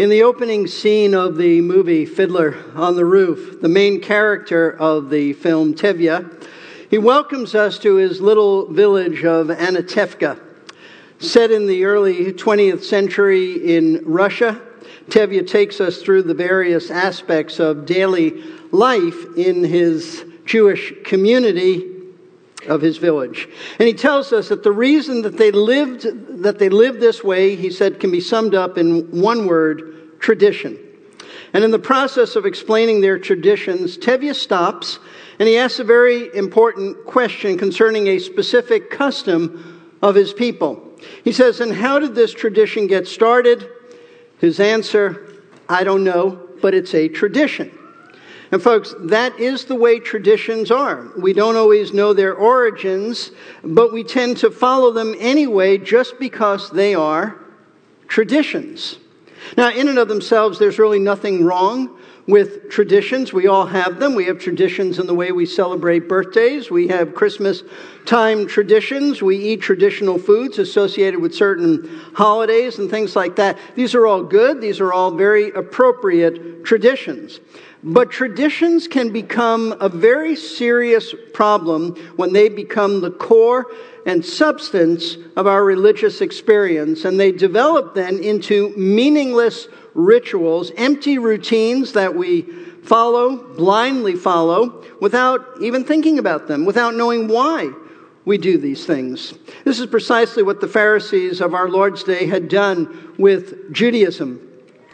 [0.00, 5.10] In the opening scene of the movie Fiddler on the Roof, the main character of
[5.10, 6.42] the film, Tevye,
[6.88, 10.40] he welcomes us to his little village of Anatevka.
[11.18, 14.58] Set in the early 20th century in Russia,
[15.10, 18.42] Tevye takes us through the various aspects of daily
[18.72, 22.00] life in his Jewish community
[22.68, 23.48] of his village.
[23.78, 26.06] And he tells us that the reason that they lived
[26.42, 30.78] that they lived this way, he said, can be summed up in one word, tradition.
[31.52, 35.00] And in the process of explaining their traditions, Tevye stops
[35.40, 40.86] and he asks a very important question concerning a specific custom of his people.
[41.24, 43.68] He says, And how did this tradition get started?
[44.38, 45.34] His answer,
[45.68, 47.72] I don't know, but it's a tradition.
[48.52, 51.08] And folks, that is the way traditions are.
[51.16, 53.30] We don't always know their origins,
[53.62, 57.38] but we tend to follow them anyway just because they are
[58.08, 58.98] traditions.
[59.56, 63.32] Now, in and of themselves, there's really nothing wrong with traditions.
[63.32, 64.14] We all have them.
[64.14, 66.70] We have traditions in the way we celebrate birthdays.
[66.70, 67.62] We have Christmas
[68.06, 69.22] time traditions.
[69.22, 73.58] We eat traditional foods associated with certain holidays and things like that.
[73.74, 74.60] These are all good.
[74.60, 77.40] These are all very appropriate traditions.
[77.82, 83.66] But traditions can become a very serious problem when they become the core
[84.06, 91.92] and substance of our religious experience, and they develop then into meaningless rituals, empty routines
[91.92, 92.42] that we
[92.82, 97.70] follow, blindly follow, without even thinking about them, without knowing why
[98.24, 99.34] we do these things.
[99.64, 104.46] This is precisely what the Pharisees of our Lord's day had done with Judaism.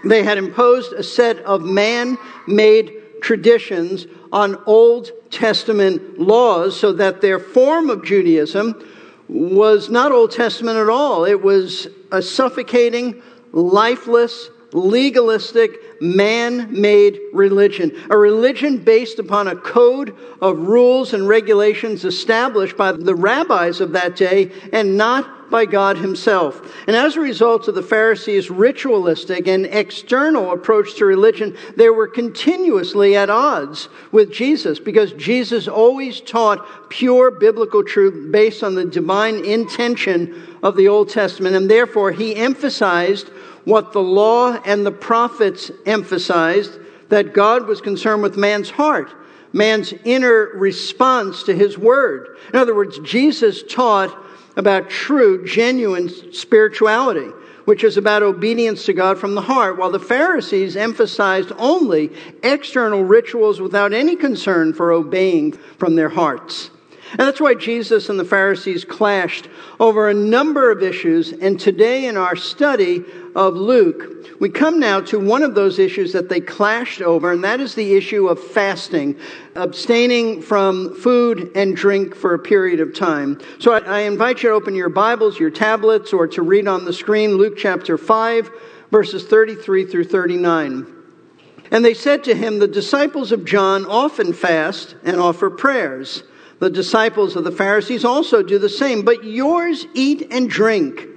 [0.05, 7.21] They had imposed a set of man made traditions on Old Testament laws so that
[7.21, 8.75] their form of Judaism
[9.29, 11.25] was not Old Testament at all.
[11.25, 17.93] It was a suffocating, lifeless, legalistic, man made religion.
[18.11, 23.93] A religion based upon a code of rules and regulations established by the rabbis of
[23.93, 26.75] that day and not by God Himself.
[26.87, 32.09] And as a result of the Pharisees' ritualistic and external approach to religion, they were
[32.09, 38.85] continuously at odds with Jesus because Jesus always taught pure biblical truth based on the
[38.85, 41.57] divine intention of the Old Testament.
[41.57, 43.29] And therefore, He emphasized
[43.65, 46.79] what the law and the prophets emphasized
[47.09, 49.13] that God was concerned with man's heart,
[49.53, 52.37] man's inner response to his word.
[52.53, 54.17] In other words, Jesus taught
[54.57, 57.31] about true, genuine spirituality,
[57.67, 62.11] which is about obedience to God from the heart, while the Pharisees emphasized only
[62.43, 66.71] external rituals without any concern for obeying from their hearts.
[67.13, 71.33] And that's why Jesus and the Pharisees clashed over a number of issues.
[71.33, 73.05] And today, in our study
[73.37, 77.45] of Luke, we come now to one of those issues that they clashed over, and
[77.45, 79.15] that is the issue of fasting,
[79.55, 83.39] abstaining from food and drink for a period of time.
[83.59, 86.95] So I, invite you to open your Bibles, your tablets, or to read on the
[86.95, 88.51] screen Luke chapter 5,
[88.91, 90.87] verses 33 through 39.
[91.71, 96.23] And they said to him, The disciples of John often fast and offer prayers.
[96.59, 101.09] The disciples of the Pharisees also do the same, but yours eat and drink.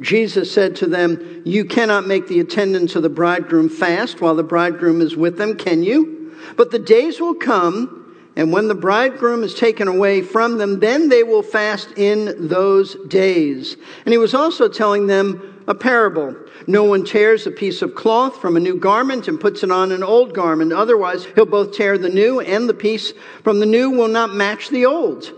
[0.00, 4.42] Jesus said to them, You cannot make the attendants of the bridegroom fast while the
[4.42, 6.34] bridegroom is with them, can you?
[6.56, 11.08] But the days will come, and when the bridegroom is taken away from them, then
[11.08, 13.76] they will fast in those days.
[14.04, 16.36] And he was also telling them a parable.
[16.66, 19.92] No one tears a piece of cloth from a new garment and puts it on
[19.92, 20.72] an old garment.
[20.72, 24.68] Otherwise, he'll both tear the new and the piece from the new will not match
[24.68, 25.32] the old.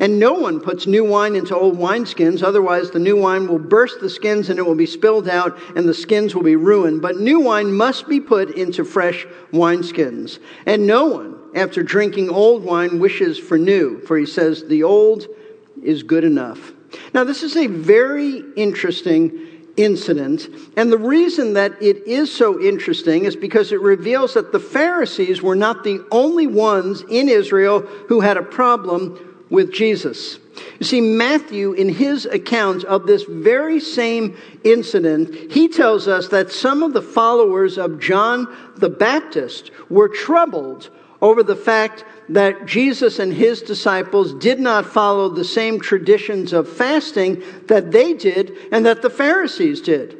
[0.00, 4.00] And no one puts new wine into old wineskins, otherwise, the new wine will burst
[4.00, 7.02] the skins and it will be spilled out, and the skins will be ruined.
[7.02, 10.38] But new wine must be put into fresh wineskins.
[10.66, 15.26] And no one, after drinking old wine, wishes for new, for he says, the old
[15.82, 16.72] is good enough.
[17.14, 19.46] Now, this is a very interesting
[19.78, 20.48] incident.
[20.76, 25.40] And the reason that it is so interesting is because it reveals that the Pharisees
[25.40, 30.38] were not the only ones in Israel who had a problem with Jesus.
[30.78, 36.50] You see, Matthew, in his account of this very same incident, he tells us that
[36.50, 40.90] some of the followers of John the Baptist were troubled
[41.20, 46.68] over the fact that Jesus and his disciples did not follow the same traditions of
[46.68, 50.16] fasting that they did and that the Pharisees did.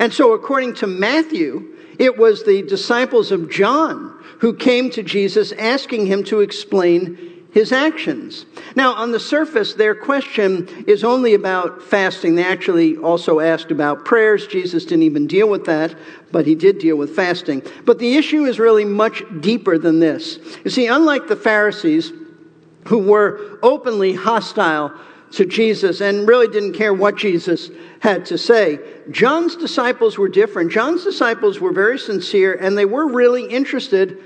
[0.00, 5.52] And so, according to Matthew, it was the disciples of John who came to Jesus
[5.52, 8.44] asking him to explain his actions.
[8.74, 12.34] Now, on the surface, their question is only about fasting.
[12.34, 14.46] They actually also asked about prayers.
[14.46, 15.94] Jesus didn't even deal with that,
[16.30, 17.62] but he did deal with fasting.
[17.86, 20.38] But the issue is really much deeper than this.
[20.66, 22.12] You see, unlike the Pharisees,
[22.88, 24.92] who were openly hostile
[25.32, 27.70] to Jesus and really didn't care what Jesus
[28.00, 28.78] had to say.
[29.10, 30.72] John's disciples were different.
[30.72, 34.18] John's disciples were very sincere and they were really interested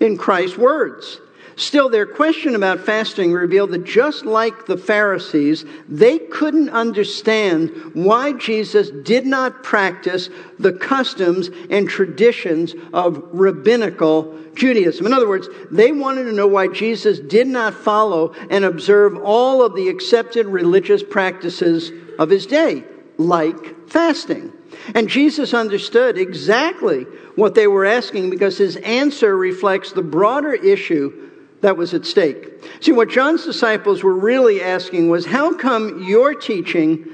[0.00, 1.20] in Christ's words.
[1.58, 8.32] Still, their question about fasting revealed that just like the Pharisees, they couldn't understand why
[8.34, 15.04] Jesus did not practice the customs and traditions of rabbinical Judaism.
[15.04, 19.60] In other words, they wanted to know why Jesus did not follow and observe all
[19.64, 21.90] of the accepted religious practices
[22.20, 22.84] of his day,
[23.16, 24.52] like fasting.
[24.94, 27.02] And Jesus understood exactly
[27.34, 31.24] what they were asking because his answer reflects the broader issue
[31.60, 32.64] that was at stake.
[32.80, 37.04] See, what John's disciples were really asking was how come your teaching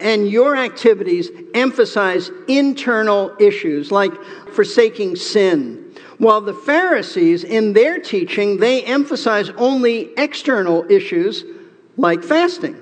[0.00, 4.12] and your activities emphasize internal issues like
[4.52, 11.44] forsaking sin, while the Pharisees, in their teaching, they emphasize only external issues
[11.96, 12.76] like fasting.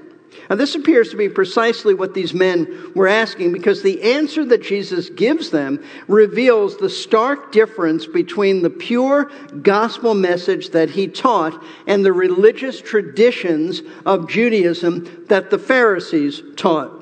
[0.49, 4.63] Now, this appears to be precisely what these men were asking because the answer that
[4.63, 9.31] Jesus gives them reveals the stark difference between the pure
[9.61, 16.93] gospel message that he taught and the religious traditions of Judaism that the Pharisees taught.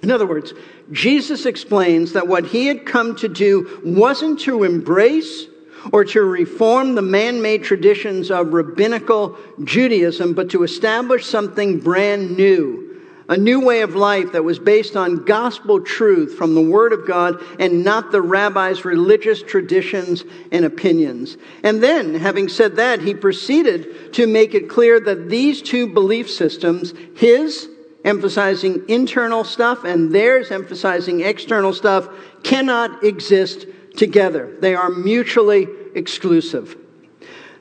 [0.00, 0.54] In other words,
[0.90, 5.46] Jesus explains that what he had come to do wasn't to embrace
[5.92, 12.36] or to reform the man made traditions of rabbinical Judaism, but to establish something brand
[12.36, 12.88] new.
[13.30, 17.06] A new way of life that was based on gospel truth from the Word of
[17.06, 21.36] God and not the rabbi's religious traditions and opinions.
[21.62, 26.30] And then, having said that, he proceeded to make it clear that these two belief
[26.30, 27.68] systems, his
[28.02, 32.08] emphasizing internal stuff and theirs emphasizing external stuff,
[32.42, 33.66] cannot exist
[33.98, 34.56] together.
[34.60, 36.76] They are mutually exclusive.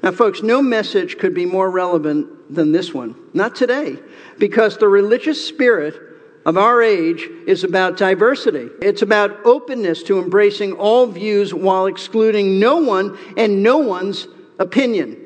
[0.04, 3.16] Now, folks, no message could be more relevant than this one.
[3.34, 3.98] Not today,
[4.38, 6.00] because the religious spirit
[6.46, 8.70] of our age is about diversity.
[8.82, 14.28] It's about openness to embracing all views while excluding no one and no one's
[14.60, 15.18] opinion.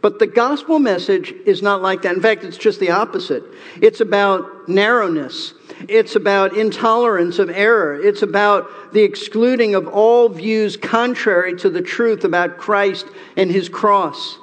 [0.00, 2.14] But the gospel message is not like that.
[2.14, 3.44] In fact, it's just the opposite.
[3.80, 5.54] It's about narrowness.
[5.88, 8.00] It's about intolerance of error.
[8.00, 13.68] It's about the excluding of all views contrary to the truth about Christ and his
[13.68, 14.38] cross.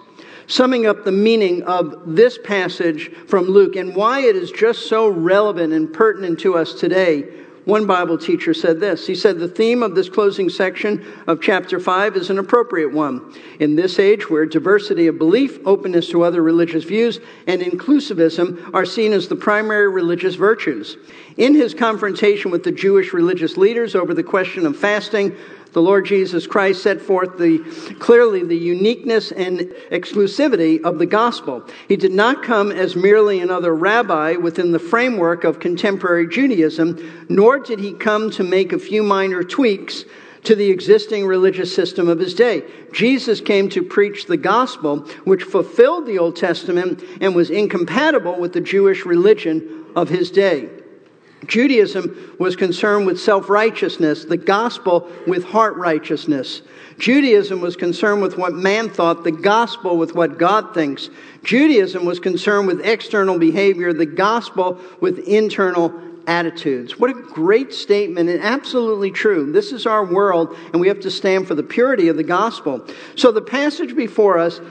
[0.47, 5.07] Summing up the meaning of this passage from Luke and why it is just so
[5.07, 7.25] relevant and pertinent to us today
[7.65, 9.05] one Bible teacher said this.
[9.05, 13.33] He said, The theme of this closing section of chapter 5 is an appropriate one.
[13.59, 18.85] In this age where diversity of belief, openness to other religious views, and inclusivism are
[18.85, 20.97] seen as the primary religious virtues.
[21.37, 25.35] In his confrontation with the Jewish religious leaders over the question of fasting,
[25.73, 27.59] the Lord Jesus Christ set forth the,
[27.99, 29.59] clearly the uniqueness and
[29.89, 31.63] exclusivity of the gospel.
[31.87, 37.59] He did not come as merely another rabbi within the framework of contemporary Judaism, nor
[37.59, 40.03] did he come to make a few minor tweaks
[40.43, 42.63] to the existing religious system of his day.
[42.91, 48.53] Jesus came to preach the gospel, which fulfilled the Old Testament and was incompatible with
[48.53, 50.69] the Jewish religion of his day.
[51.47, 56.61] Judaism was concerned with self righteousness, the gospel with heart righteousness.
[56.99, 61.09] Judaism was concerned with what man thought, the gospel with what God thinks.
[61.43, 65.91] Judaism was concerned with external behavior, the gospel with internal
[66.27, 66.99] attitudes.
[66.99, 69.51] What a great statement and absolutely true.
[69.51, 72.85] This is our world, and we have to stand for the purity of the gospel.
[73.15, 74.61] So the passage before us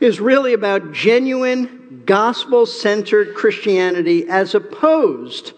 [0.00, 5.52] is really about genuine gospel centered Christianity as opposed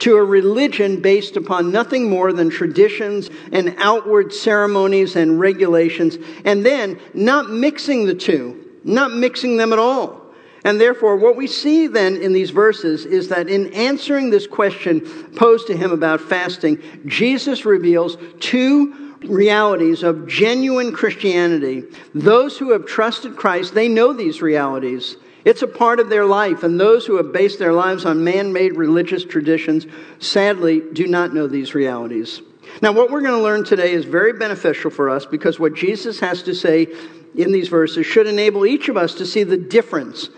[0.00, 6.64] to a religion based upon nothing more than traditions and outward ceremonies and regulations, and
[6.64, 10.20] then not mixing the two, not mixing them at all.
[10.64, 15.00] And therefore, what we see then in these verses is that in answering this question
[15.36, 21.84] posed to him about fasting, Jesus reveals two realities of genuine Christianity.
[22.14, 25.16] Those who have trusted Christ, they know these realities.
[25.48, 28.52] It's a part of their life, and those who have based their lives on man
[28.52, 29.86] made religious traditions
[30.18, 32.42] sadly do not know these realities.
[32.82, 36.20] Now, what we're going to learn today is very beneficial for us because what Jesus
[36.20, 36.88] has to say
[37.34, 40.28] in these verses should enable each of us to see the difference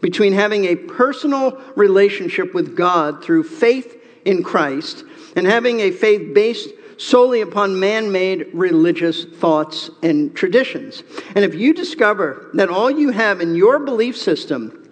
[0.00, 5.02] between having a personal relationship with God through faith in Christ
[5.34, 11.02] and having a faith based solely upon man made religious thoughts and traditions.
[11.34, 14.90] And if you discover that all you have in your belief system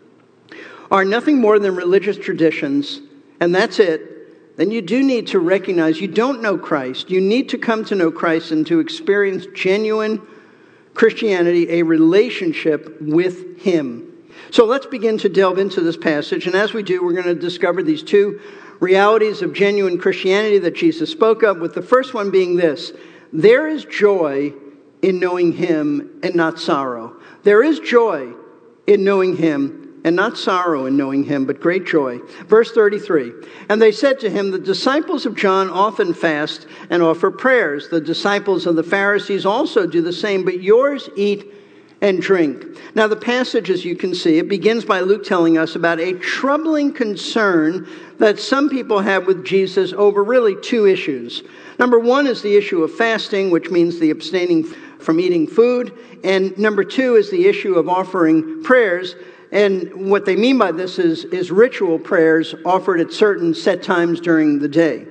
[0.91, 3.01] are nothing more than religious traditions,
[3.39, 7.11] and that's it, then you do need to recognize you don't know Christ.
[7.11, 10.21] You need to come to know Christ and to experience genuine
[10.95, 14.07] Christianity, a relationship with Him.
[14.51, 16.47] So let's begin to delve into this passage.
[16.47, 18.41] And as we do, we're going to discover these two
[18.81, 22.93] realities of genuine Christianity that Jesus spoke of, with the first one being this
[23.33, 24.53] there is joy
[25.03, 27.17] in knowing Him and not sorrow.
[27.45, 28.33] There is joy
[28.87, 32.19] in knowing Him and not sorrow in knowing him, but great joy.
[32.47, 33.33] Verse 33
[33.69, 37.89] And they said to him, The disciples of John often fast and offer prayers.
[37.89, 41.53] The disciples of the Pharisees also do the same, but yours eat
[42.01, 42.65] and drink.
[42.95, 46.15] Now, the passage, as you can see, it begins by Luke telling us about a
[46.15, 47.87] troubling concern
[48.19, 51.43] that some people have with Jesus over really two issues.
[51.79, 55.93] Number one is the issue of fasting, which means the abstaining from eating food.
[56.25, 59.15] And number two is the issue of offering prayers,
[59.53, 64.21] and what they mean by this is, is ritual prayers offered at certain set times
[64.21, 65.07] during the day.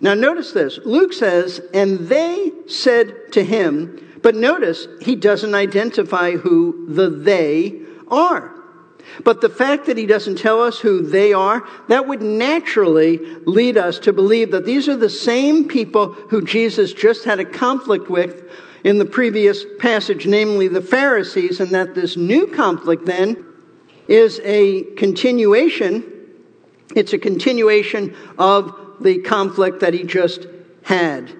[0.00, 0.78] Now, notice this.
[0.84, 7.80] Luke says, and they said to him, but notice he doesn't identify who the they
[8.08, 8.54] are.
[9.24, 13.76] But the fact that he doesn't tell us who they are, that would naturally lead
[13.76, 18.08] us to believe that these are the same people who Jesus just had a conflict
[18.08, 18.48] with
[18.84, 23.44] in the previous passage, namely the Pharisees, and that this new conflict then
[24.08, 26.04] is a continuation.
[26.94, 30.46] It's a continuation of the conflict that he just
[30.82, 31.39] had.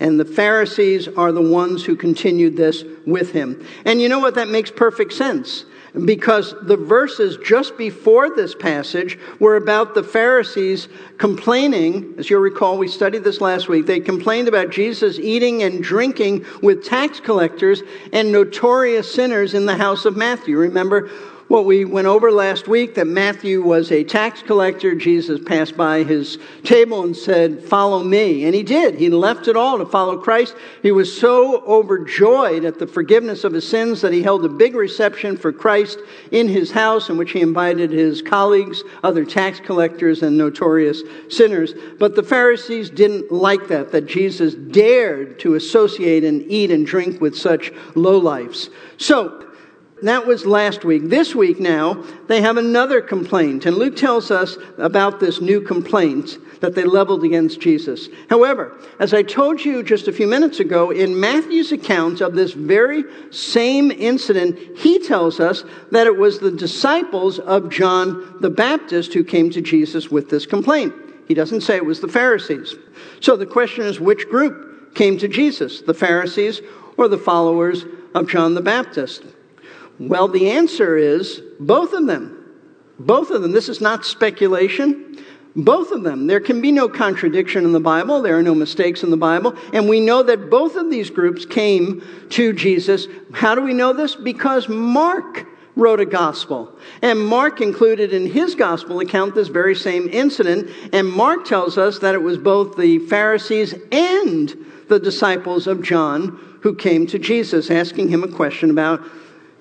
[0.00, 3.64] And the Pharisees are the ones who continued this with him.
[3.84, 4.34] And you know what?
[4.34, 5.66] That makes perfect sense
[6.04, 10.88] because the verses just before this passage were about the Pharisees
[11.18, 12.14] complaining.
[12.16, 13.86] As you'll recall, we studied this last week.
[13.86, 19.76] They complained about Jesus eating and drinking with tax collectors and notorious sinners in the
[19.76, 20.56] house of Matthew.
[20.56, 21.10] Remember
[21.50, 24.94] what we went over last week that Matthew was a tax collector.
[24.94, 28.44] Jesus passed by his table and said, Follow me.
[28.44, 28.94] And he did.
[28.94, 30.54] He left it all to follow Christ.
[30.80, 34.76] He was so overjoyed at the forgiveness of his sins that he held a big
[34.76, 35.98] reception for Christ
[36.30, 41.74] in his house in which he invited his colleagues, other tax collectors, and notorious sinners.
[41.98, 47.20] But the Pharisees didn't like that, that Jesus dared to associate and eat and drink
[47.20, 48.70] with such lowlifes.
[48.98, 49.49] So,
[50.02, 51.08] that was last week.
[51.08, 53.66] This week now, they have another complaint.
[53.66, 58.08] And Luke tells us about this new complaint that they leveled against Jesus.
[58.28, 62.52] However, as I told you just a few minutes ago, in Matthew's account of this
[62.52, 69.14] very same incident, he tells us that it was the disciples of John the Baptist
[69.14, 70.94] who came to Jesus with this complaint.
[71.28, 72.74] He doesn't say it was the Pharisees.
[73.20, 76.60] So the question is which group came to Jesus, the Pharisees
[76.96, 79.24] or the followers of John the Baptist?
[80.00, 82.36] Well, the answer is both of them.
[82.98, 83.52] Both of them.
[83.52, 85.22] This is not speculation.
[85.54, 86.26] Both of them.
[86.26, 88.22] There can be no contradiction in the Bible.
[88.22, 89.54] There are no mistakes in the Bible.
[89.74, 93.08] And we know that both of these groups came to Jesus.
[93.34, 94.14] How do we know this?
[94.14, 96.78] Because Mark wrote a gospel.
[97.02, 100.70] And Mark included in his gospel account this very same incident.
[100.94, 104.56] And Mark tells us that it was both the Pharisees and
[104.88, 109.02] the disciples of John who came to Jesus asking him a question about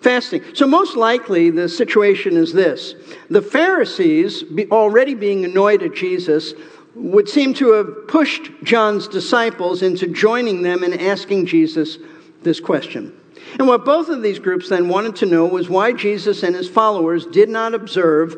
[0.02, 0.44] fasting.
[0.54, 2.96] So, most likely, the situation is this
[3.30, 6.54] the Pharisees, already being annoyed at Jesus,
[6.96, 11.98] would seem to have pushed John's disciples into joining them in asking Jesus
[12.44, 13.14] this question.
[13.58, 16.70] And what both of these groups then wanted to know was why Jesus and his
[16.70, 18.36] followers did not observe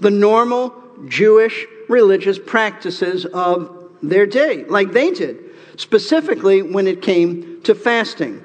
[0.00, 0.74] the normal
[1.08, 5.38] Jewish religious practices of their day, like they did,
[5.76, 8.42] specifically when it came to fasting.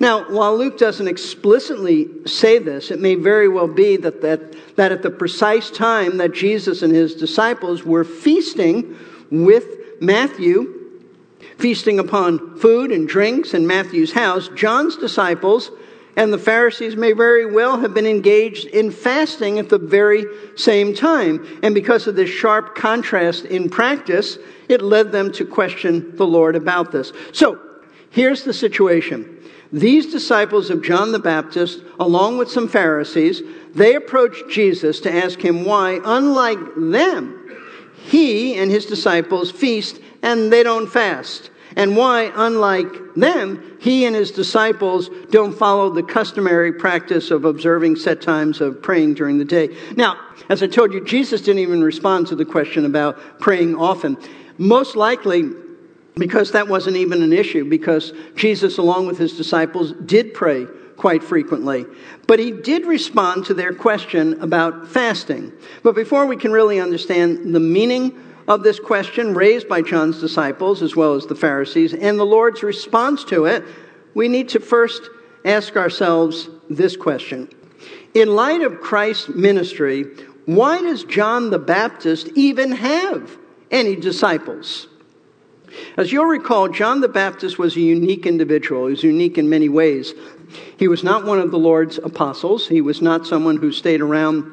[0.00, 4.92] Now, while Luke doesn't explicitly say this, it may very well be that, that, that
[4.92, 8.96] at the precise time that Jesus and his disciples were feasting
[9.30, 9.66] with
[10.00, 10.90] Matthew,
[11.58, 15.70] feasting upon food and drinks in Matthew's house, John's disciples
[16.16, 20.24] and the Pharisees may very well have been engaged in fasting at the very
[20.56, 21.44] same time.
[21.62, 26.56] And because of this sharp contrast in practice, it led them to question the Lord
[26.56, 27.12] about this.
[27.32, 27.60] So,
[28.10, 29.40] here's the situation.
[29.74, 33.42] These disciples of John the Baptist, along with some Pharisees,
[33.74, 37.40] they approached Jesus to ask him why, unlike them,
[38.04, 41.50] he and his disciples feast and they don't fast.
[41.74, 47.96] And why, unlike them, he and his disciples don't follow the customary practice of observing
[47.96, 49.76] set times of praying during the day.
[49.96, 54.18] Now, as I told you, Jesus didn't even respond to the question about praying often.
[54.56, 55.50] Most likely,
[56.16, 60.66] because that wasn't even an issue, because Jesus, along with his disciples, did pray
[60.96, 61.86] quite frequently.
[62.26, 65.52] But he did respond to their question about fasting.
[65.82, 70.82] But before we can really understand the meaning of this question raised by John's disciples
[70.82, 73.64] as well as the Pharisees and the Lord's response to it,
[74.14, 75.08] we need to first
[75.44, 77.48] ask ourselves this question.
[78.14, 80.04] In light of Christ's ministry,
[80.46, 83.36] why does John the Baptist even have
[83.70, 84.86] any disciples?
[85.96, 88.86] As you'll recall, John the Baptist was a unique individual.
[88.86, 90.14] He was unique in many ways.
[90.76, 94.50] He was not one of the Lord's apostles, he was not someone who stayed around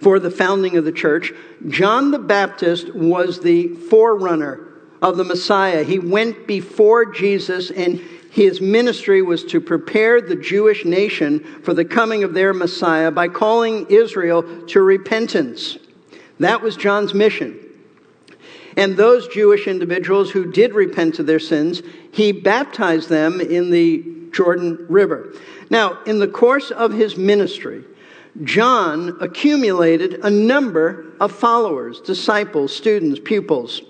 [0.00, 1.32] for the founding of the church.
[1.68, 4.66] John the Baptist was the forerunner
[5.02, 5.82] of the Messiah.
[5.82, 8.00] He went before Jesus and
[8.30, 13.28] his ministry was to prepare the Jewish nation for the coming of their Messiah by
[13.28, 15.78] calling Israel to repentance.
[16.38, 17.58] That was John's mission.
[18.76, 24.04] And those Jewish individuals who did repent of their sins, he baptized them in the
[24.32, 25.34] Jordan River.
[25.70, 27.84] Now, in the course of his ministry,
[28.44, 33.82] John accumulated a number of followers, disciples, students, pupils.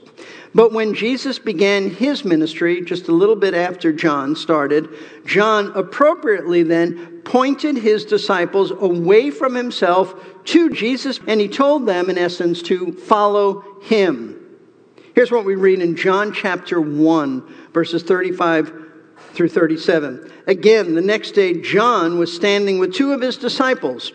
[0.55, 4.89] But when Jesus began his ministry, just a little bit after John started,
[5.25, 10.15] John appropriately then pointed his disciples away from himself
[10.47, 14.40] to Jesus, and he told them, in essence, to follow him.
[15.15, 18.73] Here's what we read in John chapter 1, verses 35
[19.33, 20.33] through 37.
[20.47, 24.13] Again, the next day, John was standing with two of his disciples.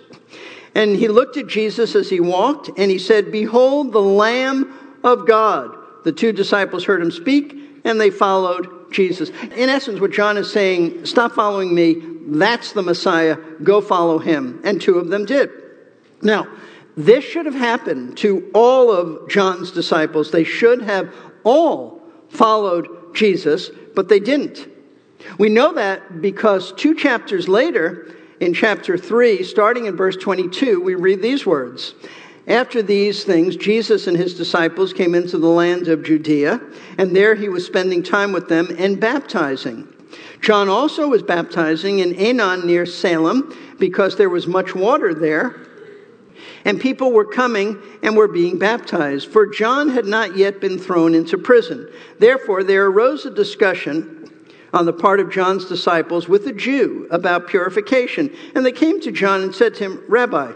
[0.73, 5.27] And he looked at Jesus as he walked, and he said, Behold, the Lamb of
[5.27, 5.75] God.
[6.03, 9.29] The two disciples heard him speak, and they followed Jesus.
[9.29, 12.01] In essence, what John is saying, stop following me.
[12.27, 13.37] That's the Messiah.
[13.63, 14.61] Go follow him.
[14.63, 15.49] And two of them did.
[16.21, 16.47] Now,
[16.97, 20.31] this should have happened to all of John's disciples.
[20.31, 24.67] They should have all followed Jesus, but they didn't.
[25.37, 30.95] We know that because two chapters later, in chapter 3, starting in verse 22, we
[30.95, 31.95] read these words
[32.47, 36.61] after these things, Jesus and his disciples came into the land of Judea,
[36.97, 39.87] and there he was spending time with them and baptizing.
[40.41, 45.59] John also was baptizing in Aenon near Salem because there was much water there.
[46.65, 51.13] And people were coming and were being baptized, for John had not yet been thrown
[51.13, 51.87] into prison.
[52.19, 54.29] Therefore, there arose a discussion
[54.73, 58.35] on the part of John's disciples with a Jew about purification.
[58.55, 60.53] And they came to John and said to him, Rabbi,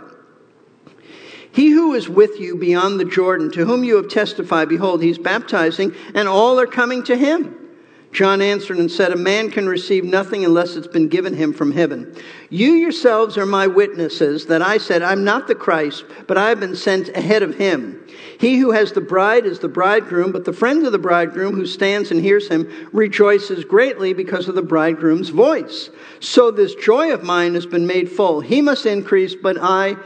[1.51, 5.17] he who is with you beyond the Jordan, to whom you have testified, behold, he's
[5.17, 7.68] baptizing, and all are coming to him.
[8.11, 11.71] John answered and said, A man can receive nothing unless it's been given him from
[11.71, 12.15] heaven.
[12.49, 16.59] You yourselves are my witnesses that I said, I'm not the Christ, but I have
[16.59, 18.03] been sent ahead of him.
[18.39, 21.67] He who has the bride is the bridegroom, but the friend of the bridegroom who
[21.67, 25.89] stands and hears him rejoices greatly because of the bridegroom's voice.
[26.19, 28.41] So this joy of mine has been made full.
[28.41, 29.97] He must increase, but I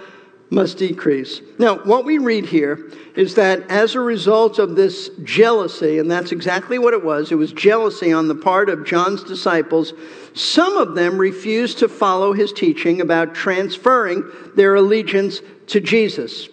[0.53, 1.41] must decrease.
[1.57, 6.31] Now, what we read here is that as a result of this jealousy, and that's
[6.31, 9.93] exactly what it was, it was jealousy on the part of John's disciples,
[10.33, 16.47] some of them refused to follow his teaching about transferring their allegiance to Jesus.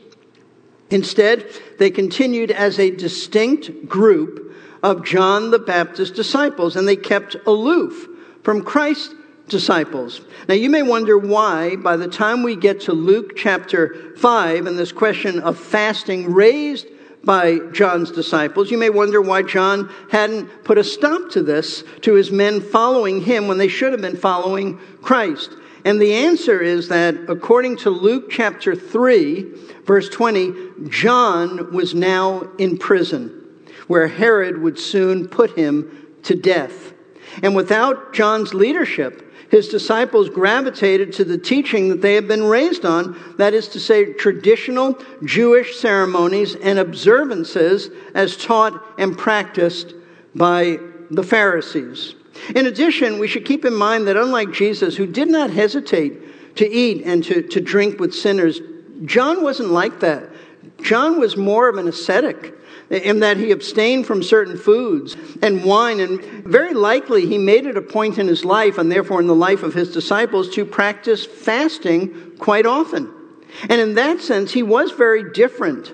[0.91, 1.47] Instead,
[1.79, 8.09] they continued as a distinct group of John the Baptist disciples, and they kept aloof
[8.43, 9.15] from Christ
[9.51, 10.23] disciples.
[10.49, 14.79] Now, you may wonder why, by the time we get to Luke chapter 5 and
[14.79, 16.87] this question of fasting raised
[17.23, 22.15] by John's disciples, you may wonder why John hadn't put a stop to this, to
[22.15, 25.51] his men following him when they should have been following Christ.
[25.85, 29.45] And the answer is that according to Luke chapter 3,
[29.85, 33.37] verse 20, John was now in prison,
[33.87, 36.93] where Herod would soon put him to death.
[37.43, 42.85] And without John's leadership, his disciples gravitated to the teaching that they had been raised
[42.85, 49.95] on, that is to say, traditional Jewish ceremonies and observances as taught and practiced
[50.37, 50.79] by
[51.11, 52.15] the Pharisees.
[52.55, 56.69] In addition, we should keep in mind that unlike Jesus, who did not hesitate to
[56.69, 58.61] eat and to, to drink with sinners,
[59.05, 60.31] John wasn't like that.
[60.81, 62.55] John was more of an ascetic
[62.91, 66.01] in that he abstained from certain foods and wine.
[66.01, 69.35] And very likely he made it a point in his life, and therefore in the
[69.35, 73.13] life of his disciples, to practice fasting quite often.
[73.69, 75.93] And in that sense, he was very different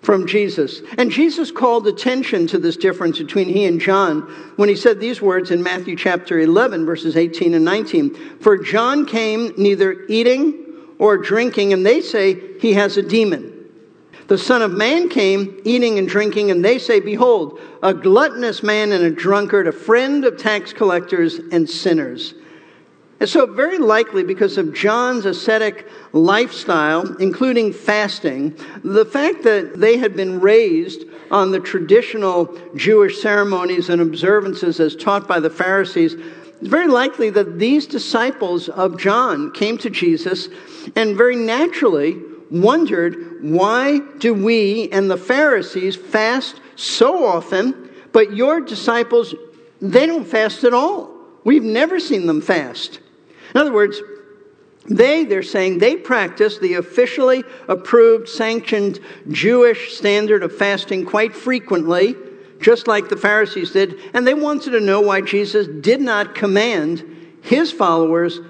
[0.00, 0.80] from Jesus.
[0.96, 4.22] And Jesus called attention to this difference between he and John
[4.56, 8.38] when he said these words in Matthew chapter 11, verses 18 and 19.
[8.40, 10.66] For John came neither eating
[10.98, 13.59] or drinking, and they say he has a demon.
[14.30, 18.92] The Son of Man came eating and drinking, and they say, Behold, a gluttonous man
[18.92, 22.34] and a drunkard, a friend of tax collectors and sinners.
[23.18, 29.96] And so, very likely, because of John's ascetic lifestyle, including fasting, the fact that they
[29.96, 36.14] had been raised on the traditional Jewish ceremonies and observances as taught by the Pharisees,
[36.14, 40.48] it's very likely that these disciples of John came to Jesus
[40.94, 48.60] and very naturally wondered why do we and the Pharisees fast so often, but your
[48.60, 49.34] disciples,
[49.80, 51.10] they don't fast at all.
[51.44, 53.00] We've never seen them fast.
[53.54, 54.00] In other words,
[54.88, 58.98] they, they're saying, they practice the officially approved, sanctioned
[59.28, 62.16] Jewish standard of fasting quite frequently,
[62.60, 67.04] just like the Pharisees did, and they wanted to know why Jesus did not command
[67.42, 68.40] his followers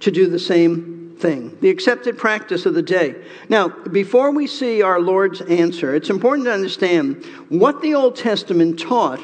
[0.00, 3.16] to do the same thing, the accepted practice of the day.
[3.48, 8.78] Now, before we see our Lord's answer, it's important to understand what the Old Testament
[8.78, 9.20] taught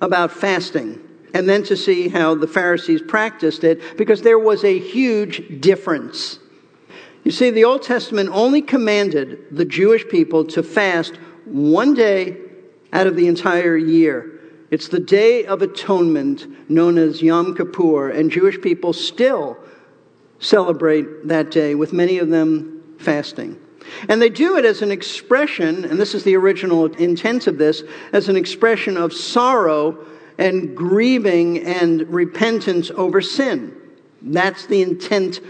[0.00, 4.78] about fasting and then to see how the Pharisees practiced it, because there was a
[4.78, 6.38] huge difference.
[7.24, 12.38] You see, the Old Testament only commanded the Jewish people to fast one day
[12.92, 14.40] out of the entire year.
[14.70, 19.58] It's the Day of Atonement, known as Yom Kippur, and Jewish people still
[20.38, 23.60] celebrate that day, with many of them fasting.
[24.08, 27.82] And they do it as an expression, and this is the original intent of this,
[28.12, 30.04] as an expression of sorrow
[30.38, 33.76] and grieving and repentance over sin.
[34.22, 35.40] That's the intent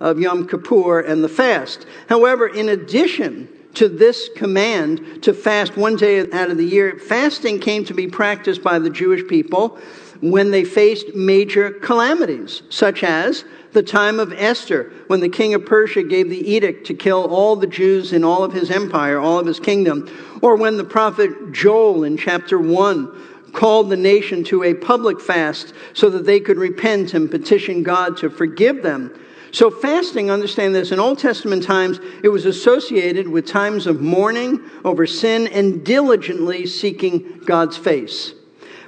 [0.00, 1.86] of Yom Kippur and the fast.
[2.08, 7.60] However, in addition to this command to fast one day out of the year, fasting
[7.60, 9.78] came to be practiced by the Jewish people
[10.20, 15.64] when they faced major calamities, such as the time of Esther, when the king of
[15.64, 19.38] Persia gave the edict to kill all the Jews in all of his empire, all
[19.38, 20.08] of his kingdom,
[20.42, 25.74] or when the prophet Joel in chapter 1 called the nation to a public fast
[25.94, 29.18] so that they could repent and petition God to forgive them.
[29.52, 34.62] So, fasting, understand this, in Old Testament times, it was associated with times of mourning
[34.82, 38.32] over sin and diligently seeking God's face.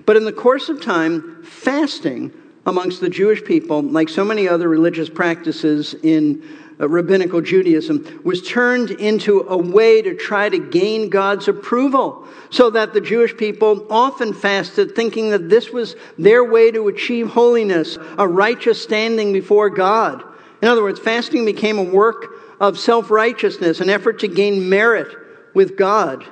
[0.06, 2.32] But in the course of time, fasting
[2.66, 6.42] amongst the Jewish people, like so many other religious practices in
[6.80, 12.26] uh, rabbinical Judaism, was turned into a way to try to gain God's approval.
[12.50, 17.28] So that the Jewish people often fasted thinking that this was their way to achieve
[17.28, 20.22] holiness, a righteous standing before God.
[20.62, 22.26] In other words, fasting became a work
[22.60, 25.08] of self righteousness, an effort to gain merit
[25.52, 26.24] with God.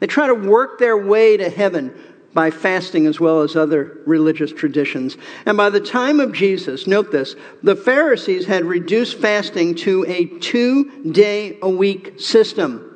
[0.00, 1.94] They try to work their way to heaven
[2.32, 5.16] by fasting as well as other religious traditions.
[5.46, 10.26] And by the time of Jesus, note this, the Pharisees had reduced fasting to a
[10.38, 12.86] two day a week system.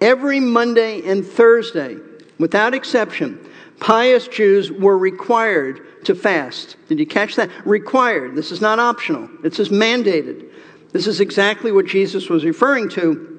[0.00, 1.96] Every Monday and Thursday,
[2.38, 3.40] without exception,
[3.80, 6.76] pious Jews were required to fast.
[6.88, 7.50] Did you catch that?
[7.66, 8.34] Required.
[8.34, 10.50] This is not optional, this is mandated.
[10.92, 13.35] This is exactly what Jesus was referring to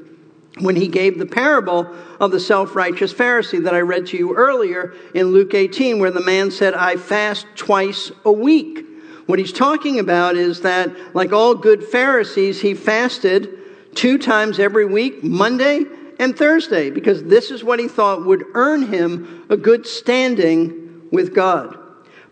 [0.60, 4.36] when he gave the parable of the self righteous Pharisee that I read to you
[4.36, 8.86] earlier in Luke 18, where the man said, I fast twice a week.
[9.26, 13.58] What he's talking about is that, like all good Pharisees, he fasted
[13.94, 15.84] two times every week, Monday
[16.20, 21.36] and Thursday, because this is what he thought would earn him a good standing with
[21.36, 21.78] God.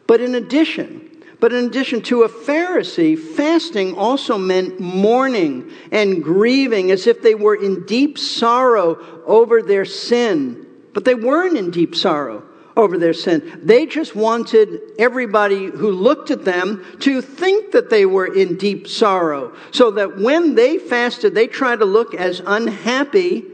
[0.07, 6.91] But in addition, but in addition to a Pharisee, fasting also meant mourning and grieving
[6.91, 10.65] as if they were in deep sorrow over their sin.
[10.93, 12.43] But they weren't in deep sorrow
[12.77, 13.59] over their sin.
[13.63, 18.87] They just wanted everybody who looked at them to think that they were in deep
[18.87, 19.55] sorrow.
[19.71, 23.45] So that when they fasted, they tried to look as unhappy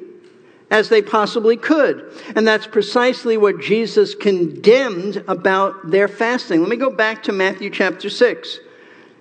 [0.71, 2.11] as they possibly could.
[2.35, 6.61] And that's precisely what Jesus condemned about their fasting.
[6.61, 8.59] Let me go back to Matthew chapter 6.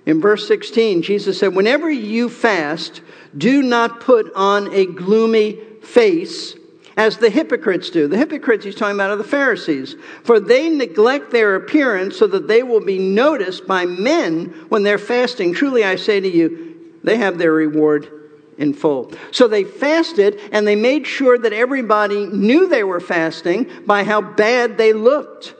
[0.06, 3.02] In verse 16, Jesus said, Whenever you fast,
[3.36, 6.54] do not put on a gloomy face
[6.96, 8.06] as the hypocrites do.
[8.06, 9.96] The hypocrites he's talking about are the Pharisees.
[10.22, 14.98] For they neglect their appearance so that they will be noticed by men when they're
[14.98, 15.52] fasting.
[15.52, 18.19] Truly I say to you, they have their reward
[18.60, 19.10] in full.
[19.32, 24.20] So they fasted and they made sure that everybody knew they were fasting by how
[24.20, 25.54] bad they looked.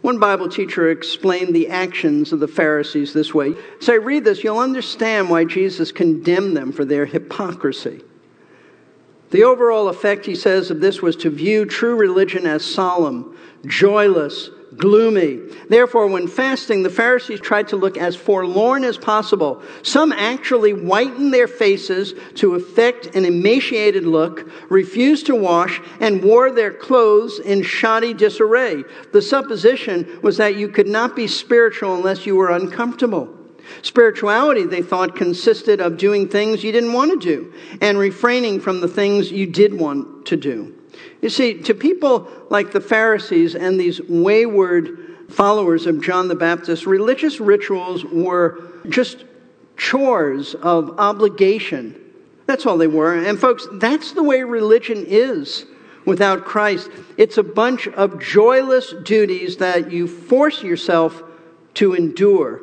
[0.00, 3.54] One Bible teacher explained the actions of the Pharisees this way.
[3.80, 8.02] So I read this, you'll understand why Jesus condemned them for their hypocrisy.
[9.30, 14.50] The overall effect, he says, of this was to view true religion as solemn, joyless,
[14.76, 15.40] gloomy.
[15.68, 19.62] Therefore, when fasting, the Pharisees tried to look as forlorn as possible.
[19.82, 26.50] Some actually whitened their faces to effect an emaciated look, refused to wash, and wore
[26.50, 28.84] their clothes in shoddy disarray.
[29.12, 33.28] The supposition was that you could not be spiritual unless you were uncomfortable.
[33.82, 38.80] Spirituality, they thought, consisted of doing things you didn't want to do and refraining from
[38.80, 40.74] the things you did want to do.
[41.22, 46.86] You see, to people like the Pharisees and these wayward followers of John the Baptist,
[46.86, 49.24] religious rituals were just
[49.76, 52.00] chores of obligation.
[52.46, 53.14] That's all they were.
[53.14, 55.66] And folks, that's the way religion is
[56.04, 56.90] without Christ.
[57.16, 61.22] It's a bunch of joyless duties that you force yourself
[61.74, 62.60] to endure.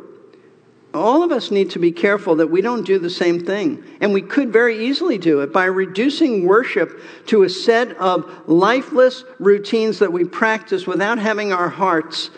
[0.94, 3.84] All of us need to be careful that we don't do the same thing.
[4.02, 9.24] And we could very easily do it by reducing worship to a set of lifeless
[9.40, 12.30] routines that we practice without having our hearts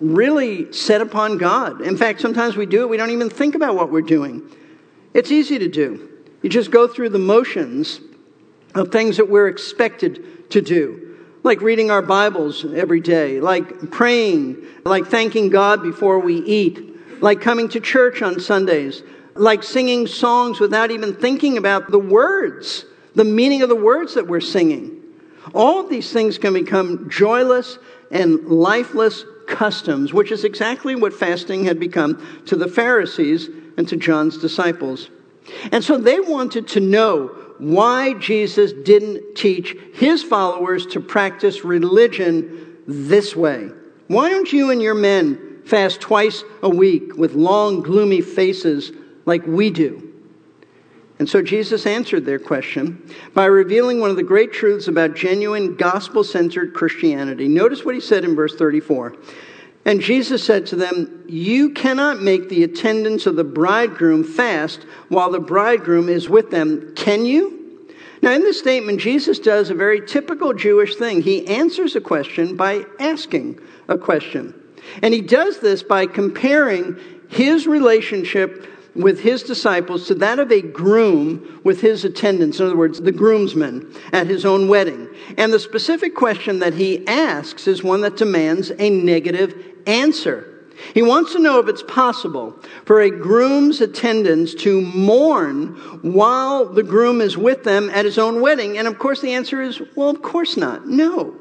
[0.00, 1.82] really set upon God.
[1.82, 4.42] In fact, sometimes we do it, we don't even think about what we're doing.
[5.12, 6.08] It's easy to do.
[6.42, 8.00] You just go through the motions
[8.74, 14.64] of things that we're expected to do, like reading our Bibles every day, like praying,
[14.84, 19.02] like thanking God before we eat like coming to church on Sundays,
[19.34, 24.26] like singing songs without even thinking about the words, the meaning of the words that
[24.26, 25.02] we're singing.
[25.54, 27.78] All of these things can become joyless
[28.10, 33.96] and lifeless customs, which is exactly what fasting had become to the Pharisees and to
[33.96, 35.08] John's disciples.
[35.72, 37.28] And so they wanted to know
[37.58, 43.70] why Jesus didn't teach his followers to practice religion this way.
[44.06, 48.92] Why don't you and your men fast twice a week with long, gloomy faces
[49.26, 50.04] like we do?
[51.18, 55.74] And so Jesus answered their question by revealing one of the great truths about genuine
[55.76, 57.48] gospel centered Christianity.
[57.48, 59.16] Notice what he said in verse 34.
[59.84, 65.30] And Jesus said to them, You cannot make the attendants of the bridegroom fast while
[65.30, 67.56] the bridegroom is with them, can you?
[68.20, 71.22] Now, in this statement, Jesus does a very typical Jewish thing.
[71.22, 74.54] He answers a question by asking a question.
[75.02, 76.96] And he does this by comparing
[77.28, 82.76] his relationship with his disciples to that of a groom with his attendants, in other
[82.76, 85.08] words, the groomsmen at his own wedding.
[85.36, 89.54] And the specific question that he asks is one that demands a negative
[89.86, 90.54] answer.
[90.94, 96.82] He wants to know if it's possible for a groom's attendants to mourn while the
[96.82, 98.78] groom is with them at his own wedding.
[98.78, 100.86] And of course, the answer is, well, of course not.
[100.86, 101.36] No.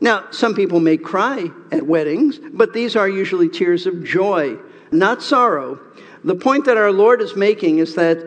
[0.00, 4.56] Now, some people may cry at weddings, but these are usually tears of joy,
[4.90, 5.80] not sorrow.
[6.22, 8.24] The point that our Lord is making is that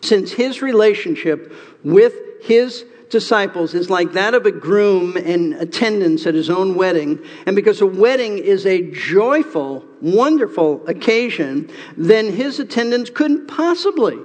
[0.00, 1.52] since his relationship
[1.84, 7.18] with his disciples is like that of a groom in attendance at his own wedding,
[7.46, 14.18] and because a wedding is a joyful, wonderful occasion, then his attendants couldn't possibly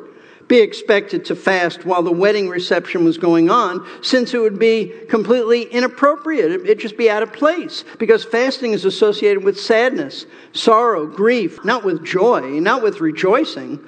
[0.48, 4.94] be expected to fast while the wedding reception was going on, since it would be
[5.10, 6.52] completely inappropriate.
[6.52, 11.84] It'd just be out of place, because fasting is associated with sadness, sorrow, grief, not
[11.84, 13.86] with joy, not with rejoicing.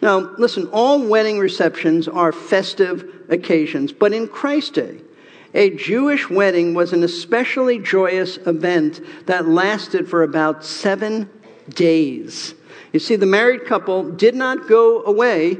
[0.00, 5.00] Now, listen, all wedding receptions are festive occasions, but in Christ's day,
[5.54, 11.30] a Jewish wedding was an especially joyous event that lasted for about seven
[11.70, 12.54] days.
[12.92, 15.56] You see, the married couple did not go away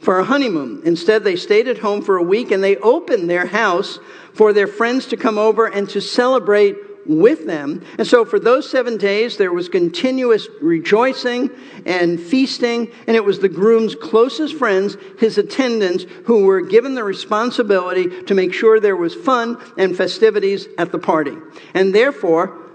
[0.00, 0.82] for a honeymoon.
[0.84, 3.98] Instead, they stayed at home for a week and they opened their house
[4.32, 7.82] for their friends to come over and to celebrate with them.
[7.98, 11.50] And so for those seven days, there was continuous rejoicing
[11.86, 17.04] and feasting, and it was the groom's closest friends, his attendants, who were given the
[17.04, 21.36] responsibility to make sure there was fun and festivities at the party.
[21.74, 22.69] And therefore,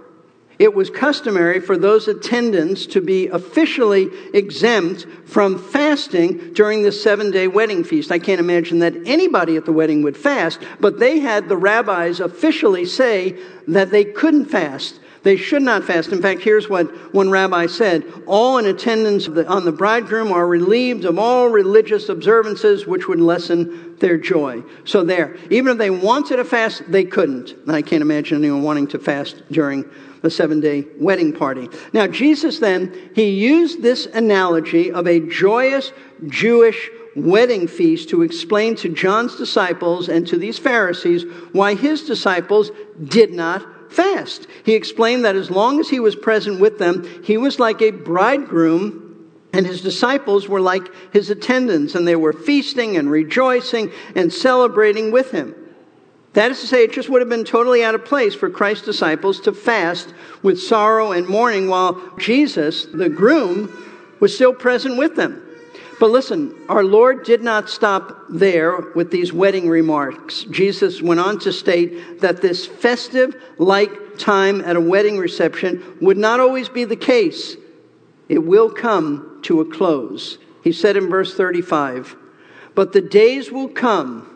[0.59, 7.31] it was customary for those attendants to be officially exempt from fasting during the seven
[7.31, 8.11] day wedding feast.
[8.11, 12.19] I can't imagine that anybody at the wedding would fast, but they had the rabbis
[12.19, 13.37] officially say
[13.67, 14.99] that they couldn't fast.
[15.25, 16.11] They should not fast.
[16.11, 21.03] In fact, here's what one rabbi said All in attendance on the bridegroom are relieved
[21.03, 24.61] of all religious observances which would lessen their joy.
[24.83, 25.35] So, there.
[25.49, 27.55] Even if they wanted to fast, they couldn't.
[27.67, 29.89] I can't imagine anyone wanting to fast during
[30.25, 31.69] the seven day wedding party.
[31.93, 35.93] Now, Jesus then, he used this analogy of a joyous
[36.27, 42.71] Jewish wedding feast to explain to John's disciples and to these Pharisees why his disciples
[43.01, 44.47] did not fast.
[44.65, 47.91] He explained that as long as he was present with them, he was like a
[47.91, 49.05] bridegroom
[49.53, 55.13] and his disciples were like his attendants, and they were feasting and rejoicing and celebrating
[55.13, 55.55] with him.
[56.35, 58.85] That is to say, it just would have been totally out of place for Christ's
[58.85, 63.71] disciples to fast with sorrow and mourning while Jesus, the groom,
[64.19, 65.41] was still present with them.
[65.97, 70.43] But listen, our Lord did not stop there with these wedding remarks.
[70.51, 76.17] Jesus went on to state that this festive like time at a wedding reception would
[76.17, 77.55] not always be the case.
[78.27, 80.37] it will come to a close.
[80.63, 82.15] He said in verse 35,
[82.73, 84.34] But the days will come,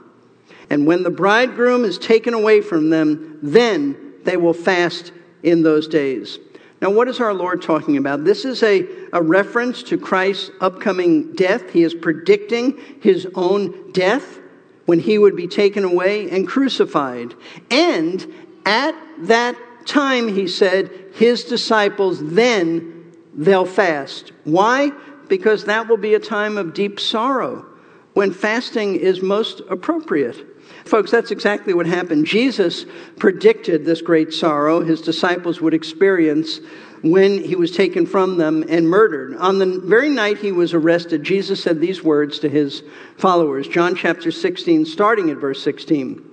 [0.69, 5.87] and when the bridegroom is taken away from them, then they will fast in those
[5.87, 6.37] days.
[6.81, 8.23] Now, what is our Lord talking about?
[8.23, 11.71] This is a, a reference to Christ's upcoming death.
[11.71, 14.39] He is predicting his own death
[14.85, 17.33] when he would be taken away and crucified.
[17.69, 18.25] And
[18.65, 24.31] at that time, he said, his disciples then they'll fast.
[24.45, 24.91] Why?
[25.27, 27.65] Because that will be a time of deep sorrow
[28.13, 30.45] when fasting is most appropriate.
[30.89, 32.25] Folks, that's exactly what happened.
[32.25, 36.61] Jesus predicted this great sorrow his disciples would experience
[37.03, 39.35] when he was taken from them and murdered.
[39.37, 42.81] On the very night he was arrested, Jesus said these words to his
[43.17, 43.67] followers.
[43.67, 46.25] John chapter 16, starting at verse 16.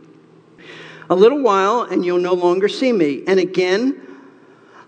[1.11, 3.25] A little while, and you'll no longer see me.
[3.27, 4.06] And again,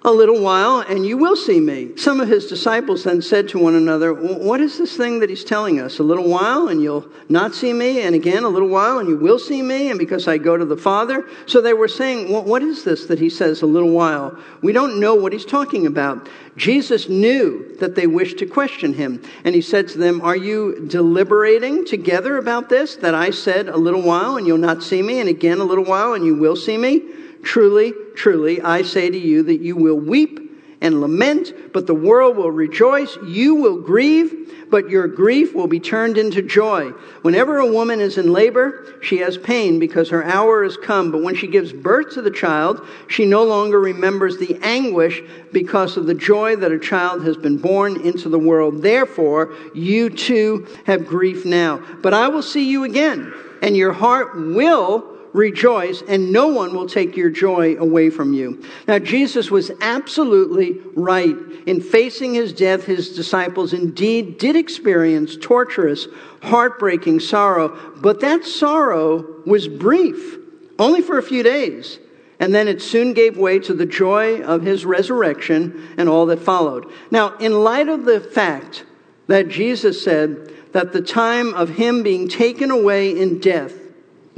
[0.03, 1.97] a little while and you will see me.
[1.97, 5.45] Some of his disciples then said to one another, What is this thing that he's
[5.45, 5.99] telling us?
[5.99, 9.17] A little while and you'll not see me, and again a little while and you
[9.17, 11.27] will see me, and because I go to the Father.
[11.47, 14.39] So they were saying, What is this that he says, a little while?
[14.63, 16.29] We don't know what he's talking about.
[16.57, 20.87] Jesus knew that they wished to question him, and he said to them, Are you
[20.87, 22.97] deliberating together about this?
[22.97, 25.85] That I said, A little while and you'll not see me, and again a little
[25.85, 27.03] while and you will see me?
[27.43, 30.49] Truly, truly, I say to you that you will weep
[30.81, 33.19] and lament, but the world will rejoice.
[33.27, 36.91] You will grieve, but your grief will be turned into joy.
[37.23, 41.11] Whenever a woman is in labor, she has pain because her hour has come.
[41.11, 45.21] But when she gives birth to the child, she no longer remembers the anguish
[45.53, 48.83] because of the joy that a child has been born into the world.
[48.83, 51.83] Therefore, you too have grief now.
[52.03, 56.89] But I will see you again, and your heart will rejoice, and no one will
[56.89, 58.63] take your joy away from you.
[58.87, 61.37] Now, Jesus was absolutely right.
[61.67, 66.07] In facing his death, his disciples indeed did experience torturous,
[66.43, 70.39] heartbreaking sorrow, but that sorrow was brief,
[70.79, 71.99] only for a few days.
[72.41, 76.39] And then it soon gave way to the joy of his resurrection and all that
[76.39, 76.91] followed.
[77.11, 78.85] Now, in light of the fact
[79.27, 83.75] that Jesus said that the time of him being taken away in death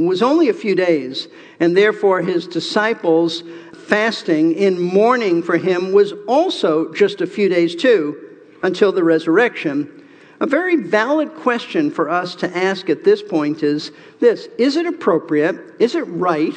[0.06, 3.42] was only a few days, and therefore his disciples
[3.86, 8.16] fasting in mourning for him was also just a few days too,
[8.62, 10.06] until the resurrection.
[10.40, 14.86] A very valid question for us to ask at this point is this Is it
[14.86, 16.54] appropriate, is it right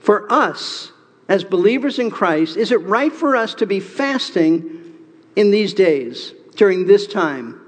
[0.00, 0.92] for us
[1.28, 4.94] as believers in Christ, is it right for us to be fasting
[5.34, 7.60] in these days, during this time?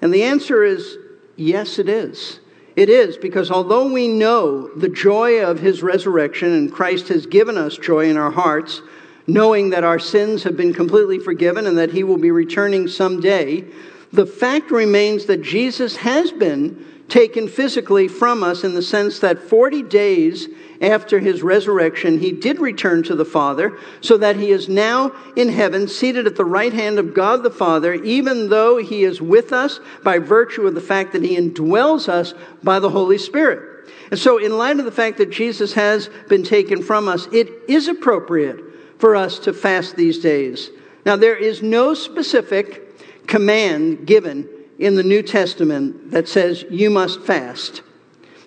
[0.00, 0.96] And the answer is
[1.36, 2.40] yes, it is.
[2.76, 7.56] It is because although we know the joy of his resurrection and Christ has given
[7.56, 8.82] us joy in our hearts,
[9.26, 13.64] knowing that our sins have been completely forgiven and that he will be returning someday,
[14.12, 19.38] the fact remains that Jesus has been taken physically from us in the sense that
[19.38, 20.48] 40 days
[20.84, 25.48] after his resurrection, he did return to the Father, so that he is now in
[25.48, 29.52] heaven, seated at the right hand of God the Father, even though he is with
[29.52, 33.90] us by virtue of the fact that he indwells us by the Holy Spirit.
[34.10, 37.48] And so, in light of the fact that Jesus has been taken from us, it
[37.68, 38.60] is appropriate
[38.98, 40.70] for us to fast these days.
[41.04, 47.20] Now, there is no specific command given in the New Testament that says you must
[47.20, 47.82] fast.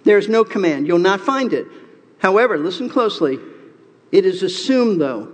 [0.03, 0.87] There's no command.
[0.87, 1.67] You'll not find it.
[2.19, 3.39] However, listen closely.
[4.11, 5.31] It is assumed, though,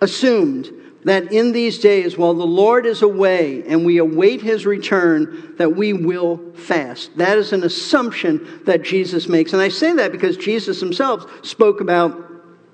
[0.00, 0.70] assumed
[1.04, 5.76] that in these days, while the Lord is away and we await his return, that
[5.76, 7.16] we will fast.
[7.18, 9.52] That is an assumption that Jesus makes.
[9.52, 12.18] And I say that because Jesus himself spoke about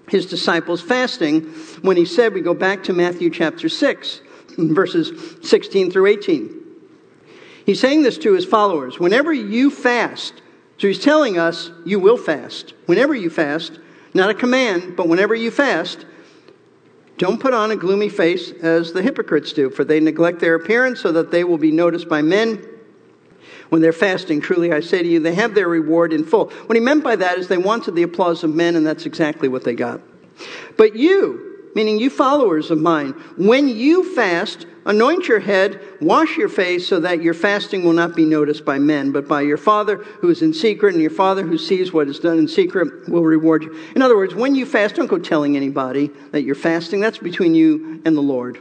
[0.09, 1.43] his disciples fasting
[1.83, 4.21] when he said, we go back to Matthew chapter 6,
[4.59, 6.57] verses 16 through 18.
[7.67, 10.35] He's saying this to his followers whenever you fast,
[10.81, 12.73] so he's telling us you will fast.
[12.87, 13.79] Whenever you fast,
[14.15, 16.07] not a command, but whenever you fast,
[17.19, 20.99] don't put on a gloomy face as the hypocrites do, for they neglect their appearance
[20.99, 22.67] so that they will be noticed by men.
[23.69, 26.49] When they're fasting, truly I say to you, they have their reward in full.
[26.49, 29.49] What he meant by that is they wanted the applause of men, and that's exactly
[29.49, 30.01] what they got.
[30.79, 36.49] But you, meaning you followers of mine, when you fast, anoint your head, wash your
[36.49, 39.97] face, so that your fasting will not be noticed by men, but by your Father
[39.97, 43.25] who is in secret, and your Father who sees what is done in secret will
[43.25, 43.77] reward you.
[43.95, 47.01] In other words, when you fast, don't go telling anybody that you're fasting.
[47.01, 48.59] That's between you and the Lord.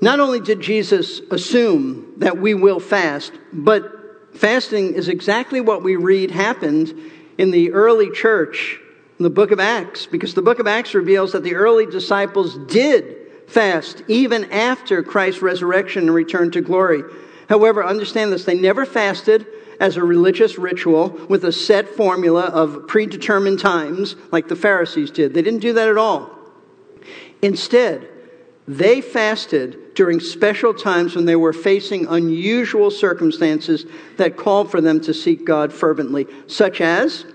[0.00, 5.94] Not only did Jesus assume that we will fast, but fasting is exactly what we
[5.94, 6.92] read happened
[7.38, 8.80] in the early church
[9.18, 12.56] in the book of Acts, because the book of Acts reveals that the early disciples
[12.66, 13.21] did
[13.52, 17.02] fast even after Christ's resurrection and return to glory.
[17.48, 19.46] However, understand this they never fasted
[19.78, 25.34] as a religious ritual with a set formula of predetermined times like the Pharisees did.
[25.34, 26.30] They didn't do that at all.
[27.42, 28.08] Instead,
[28.68, 33.84] they fasted during special times when they were facing unusual circumstances
[34.16, 37.26] that called for them to seek God fervently, such as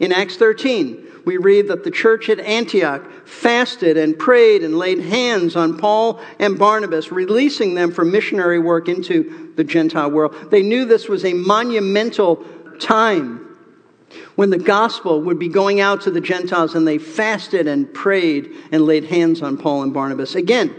[0.00, 4.98] in Acts 13, we read that the church at Antioch fasted and prayed and laid
[4.98, 10.34] hands on Paul and Barnabas, releasing them for missionary work into the Gentile world.
[10.50, 12.44] They knew this was a monumental
[12.80, 13.46] time
[14.34, 18.50] when the gospel would be going out to the Gentiles, and they fasted and prayed
[18.72, 20.34] and laid hands on Paul and Barnabas.
[20.34, 20.74] Again,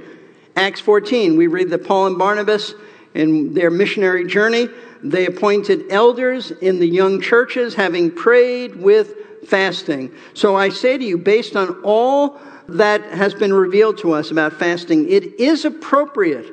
[0.56, 2.74] Acts 14, we read that Paul and Barnabas,
[3.14, 4.68] in their missionary journey,
[5.04, 9.14] they appointed elders in the young churches, having prayed with
[9.48, 10.12] fasting.
[10.34, 14.54] So I say to you, based on all that has been revealed to us about
[14.54, 16.52] fasting, it is appropriate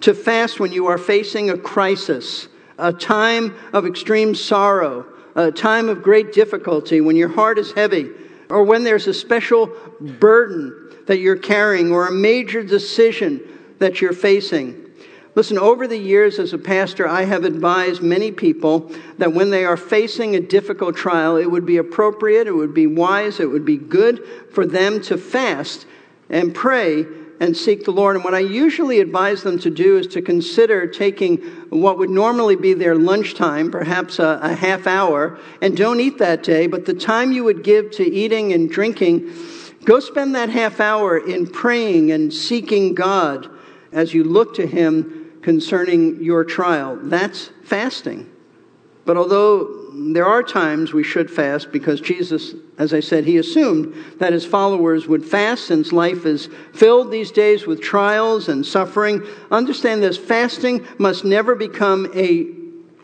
[0.00, 5.88] to fast when you are facing a crisis, a time of extreme sorrow, a time
[5.88, 8.10] of great difficulty, when your heart is heavy,
[8.50, 9.70] or when there's a special
[10.00, 13.40] burden that you're carrying, or a major decision
[13.78, 14.83] that you're facing.
[15.36, 19.64] Listen, over the years as a pastor, I have advised many people that when they
[19.64, 23.64] are facing a difficult trial, it would be appropriate, it would be wise, it would
[23.64, 25.86] be good for them to fast
[26.30, 27.04] and pray
[27.40, 28.14] and seek the Lord.
[28.14, 32.54] And what I usually advise them to do is to consider taking what would normally
[32.54, 36.94] be their lunchtime, perhaps a, a half hour, and don't eat that day, but the
[36.94, 39.32] time you would give to eating and drinking,
[39.84, 43.50] go spend that half hour in praying and seeking God
[43.92, 46.98] as you look to Him concerning your trial.
[47.02, 48.30] That's fasting.
[49.04, 53.94] But although there are times we should fast because Jesus, as I said, he assumed
[54.18, 59.22] that his followers would fast since life is filled these days with trials and suffering.
[59.50, 62.48] Understand this fasting must never become a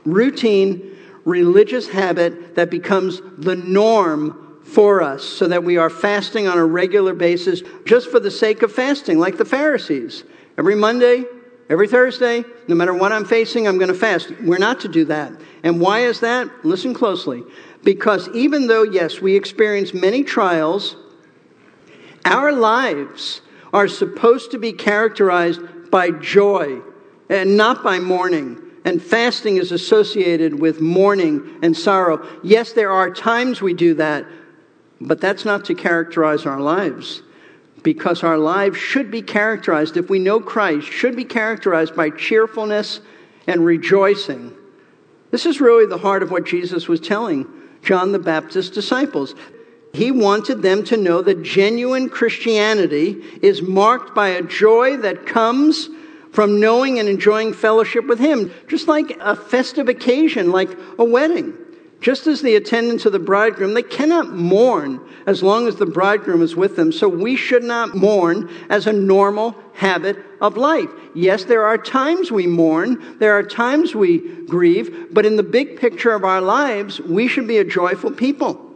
[0.06, 6.56] routine religious habit that becomes the norm for us so that we are fasting on
[6.56, 10.24] a regular basis just for the sake of fasting, like the Pharisees.
[10.56, 11.26] Every Monday,
[11.70, 14.32] Every Thursday, no matter what I'm facing, I'm going to fast.
[14.42, 15.32] We're not to do that.
[15.62, 16.48] And why is that?
[16.64, 17.44] Listen closely.
[17.84, 20.96] Because even though, yes, we experience many trials,
[22.24, 23.40] our lives
[23.72, 25.60] are supposed to be characterized
[25.92, 26.80] by joy
[27.28, 28.60] and not by mourning.
[28.84, 32.26] And fasting is associated with mourning and sorrow.
[32.42, 34.26] Yes, there are times we do that,
[35.00, 37.22] but that's not to characterize our lives
[37.82, 43.00] because our lives should be characterized, if we know Christ, should be characterized by cheerfulness
[43.46, 44.54] and rejoicing.
[45.30, 47.46] This is really the heart of what Jesus was telling
[47.82, 49.34] John the Baptist's disciples.
[49.92, 55.88] He wanted them to know that genuine Christianity is marked by a joy that comes
[56.32, 61.54] from knowing and enjoying fellowship with Him, just like a festive occasion, like a wedding.
[62.00, 66.40] Just as the attendants of the bridegroom, they cannot mourn as long as the bridegroom
[66.40, 66.92] is with them.
[66.92, 70.88] So we should not mourn as a normal habit of life.
[71.14, 75.78] Yes, there are times we mourn, there are times we grieve, but in the big
[75.78, 78.66] picture of our lives, we should be a joyful people.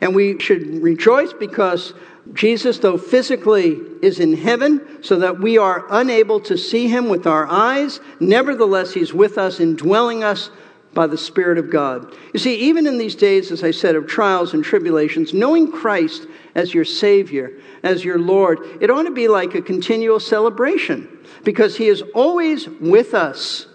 [0.00, 1.92] And we should rejoice because
[2.32, 7.26] Jesus, though physically is in heaven, so that we are unable to see him with
[7.26, 10.50] our eyes, nevertheless, he's with us, indwelling us
[10.94, 12.14] by the Spirit of God.
[12.32, 16.26] You see, even in these days, as I said, of trials and tribulations, knowing Christ
[16.54, 21.08] as your Savior, as your Lord, it ought to be like a continual celebration
[21.44, 23.66] because He is always with us.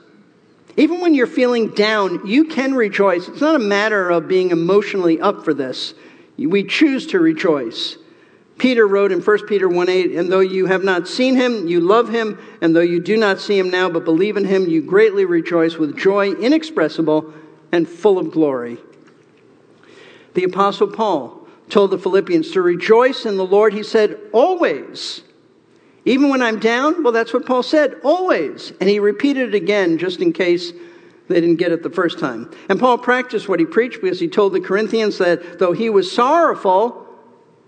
[0.75, 3.27] Even when you're feeling down, you can rejoice.
[3.27, 5.95] It's not a matter of being emotionally up for this.
[6.37, 7.97] We choose to rejoice.
[8.57, 11.79] Peter wrote in 1 Peter 1 8, and though you have not seen him, you
[11.79, 14.81] love him, and though you do not see him now, but believe in him, you
[14.81, 17.33] greatly rejoice with joy inexpressible
[17.71, 18.77] and full of glory.
[20.33, 25.21] The Apostle Paul told the Philippians to rejoice in the Lord, he said, always.
[26.05, 28.71] Even when I'm down, well, that's what Paul said, always.
[28.79, 30.71] And he repeated it again just in case
[31.27, 32.49] they didn't get it the first time.
[32.69, 36.11] And Paul practiced what he preached because he told the Corinthians that though he was
[36.11, 37.06] sorrowful,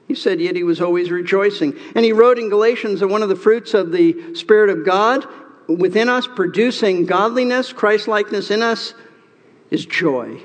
[0.10, 1.78] he said, yet he was always rejoicing.
[1.94, 5.26] And he wrote in Galatians that one of the fruits of the Spirit of God
[5.68, 8.96] within us, producing godliness, Christlikeness in us,
[9.70, 10.42] is joy.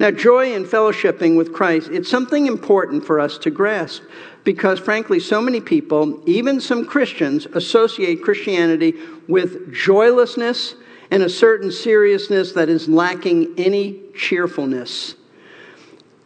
[0.00, 4.02] Now, joy in fellowshipping with Christ, it's something important for us to grasp
[4.42, 8.94] because, frankly, so many people, even some Christians, associate Christianity
[9.28, 10.74] with joylessness
[11.12, 15.14] and a certain seriousness that is lacking any cheerfulness.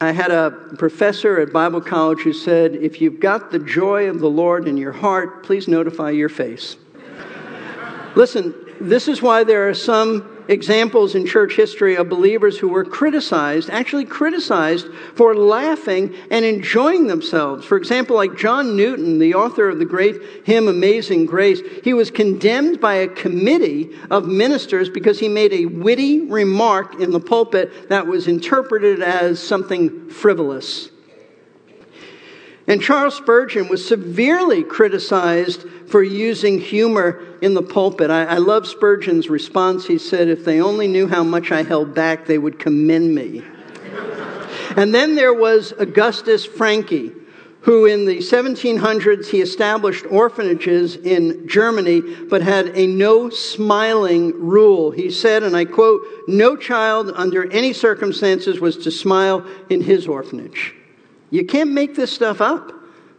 [0.00, 4.20] I had a professor at Bible college who said, If you've got the joy of
[4.20, 6.76] the Lord in your heart, please notify your face.
[8.16, 12.84] Listen, this is why there are some examples in church history of believers who were
[12.84, 17.64] criticized, actually criticized for laughing and enjoying themselves.
[17.64, 22.10] For example, like John Newton, the author of the great hymn Amazing Grace, he was
[22.10, 27.88] condemned by a committee of ministers because he made a witty remark in the pulpit
[27.88, 30.90] that was interpreted as something frivolous.
[32.66, 38.10] And Charles Spurgeon was severely criticized for using humor in the pulpit.
[38.10, 39.86] I, I, love Spurgeon's response.
[39.86, 43.42] He said, If they only knew how much I held back, they would commend me.
[44.76, 47.14] and then there was Augustus Francke,
[47.60, 54.90] who in the 1700s he established orphanages in Germany, but had a no smiling rule.
[54.90, 60.08] He said, and I quote, No child under any circumstances was to smile in his
[60.08, 60.74] orphanage.
[61.34, 62.70] You can't make this stuff up.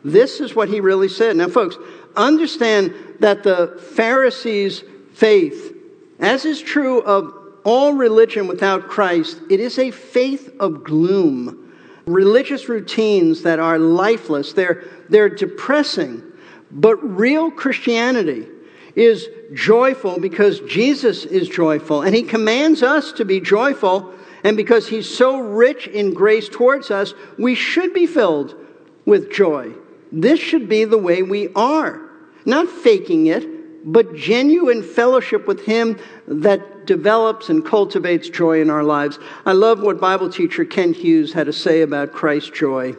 [0.06, 1.36] This is what he really said.
[1.36, 1.76] Now, folks,
[2.16, 5.76] understand that the Pharisees' faith,
[6.20, 7.34] as is true of
[7.66, 11.74] all religion without Christ, it is a faith of gloom.
[12.06, 16.24] Religious routines that are lifeless, they're, they're depressing.
[16.72, 18.48] But real Christianity
[18.96, 24.14] is joyful because Jesus is joyful, and he commands us to be joyful
[24.46, 28.56] and because He's so rich in grace towards us, we should be filled
[29.04, 29.74] with joy.
[30.12, 32.00] This should be the way we are.
[32.46, 38.84] Not faking it, but genuine fellowship with Him that develops and cultivates joy in our
[38.84, 39.18] lives.
[39.48, 42.96] I love what Bible teacher Kent Hughes had to say about Christ's joy.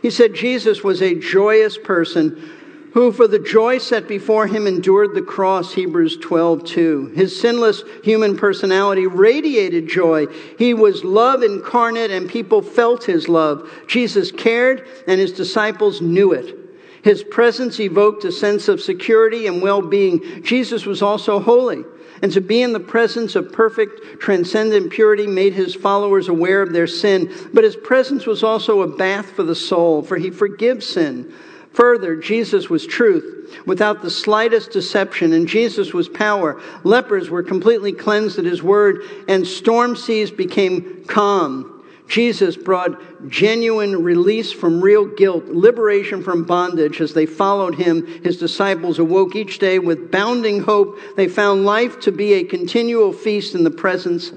[0.00, 2.50] He said Jesus was a joyous person
[2.96, 7.82] who for the joy set before him endured the cross hebrews 12 2 his sinless
[8.02, 10.24] human personality radiated joy.
[10.56, 13.70] He was love incarnate and people felt his love.
[13.86, 16.56] Jesus cared and his disciples knew it.
[17.04, 20.42] His presence evoked a sense of security and well-being.
[20.42, 21.84] Jesus was also holy
[22.22, 26.72] and to be in the presence of perfect, transcendent purity made his followers aware of
[26.72, 27.30] their sin.
[27.52, 31.34] But his presence was also a bath for the soul, for he forgives sin
[31.76, 36.58] Further, Jesus was truth without the slightest deception, and Jesus was power.
[36.84, 41.84] Lepers were completely cleansed at his word, and storm seas became calm.
[42.08, 47.02] Jesus brought genuine release from real guilt, liberation from bondage.
[47.02, 50.98] As they followed him, his disciples awoke each day with bounding hope.
[51.14, 54.32] They found life to be a continual feast in the presence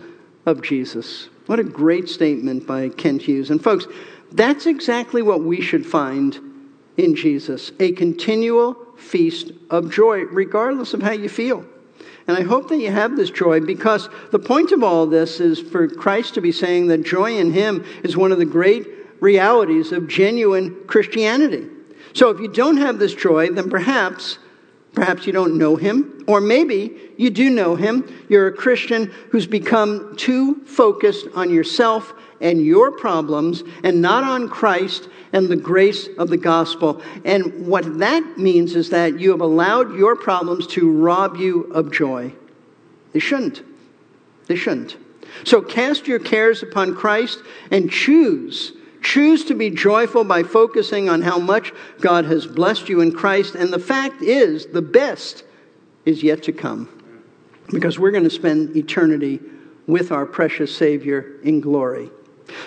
[0.45, 1.29] of Jesus.
[1.45, 3.49] What a great statement by Kent Hughes.
[3.49, 3.87] And folks,
[4.33, 6.48] that's exactly what we should find
[6.99, 11.65] in Jesus, a continual feast of joy, regardless of how you feel.
[12.27, 15.59] And I hope that you have this joy because the point of all this is
[15.59, 18.87] for Christ to be saying that joy in Him is one of the great
[19.19, 21.67] realities of genuine Christianity.
[22.13, 24.37] So if you don't have this joy, then perhaps,
[24.93, 28.07] perhaps you don't know Him, or maybe you do know Him.
[28.29, 34.49] You're a Christian who's become too focused on yourself and your problems and not on
[34.49, 37.01] Christ and the grace of the gospel.
[37.25, 41.91] And what that means is that you have allowed your problems to rob you of
[41.91, 42.33] joy.
[43.13, 43.63] They shouldn't.
[44.47, 44.97] They shouldn't.
[45.43, 47.39] So cast your cares upon Christ
[47.71, 48.73] and choose.
[49.01, 51.71] Choose to be joyful by focusing on how much
[52.01, 53.55] God has blessed you in Christ.
[53.55, 55.43] And the fact is, the best
[56.05, 56.89] is yet to come.
[57.71, 59.39] Because we're going to spend eternity
[59.87, 62.09] with our precious Savior in glory.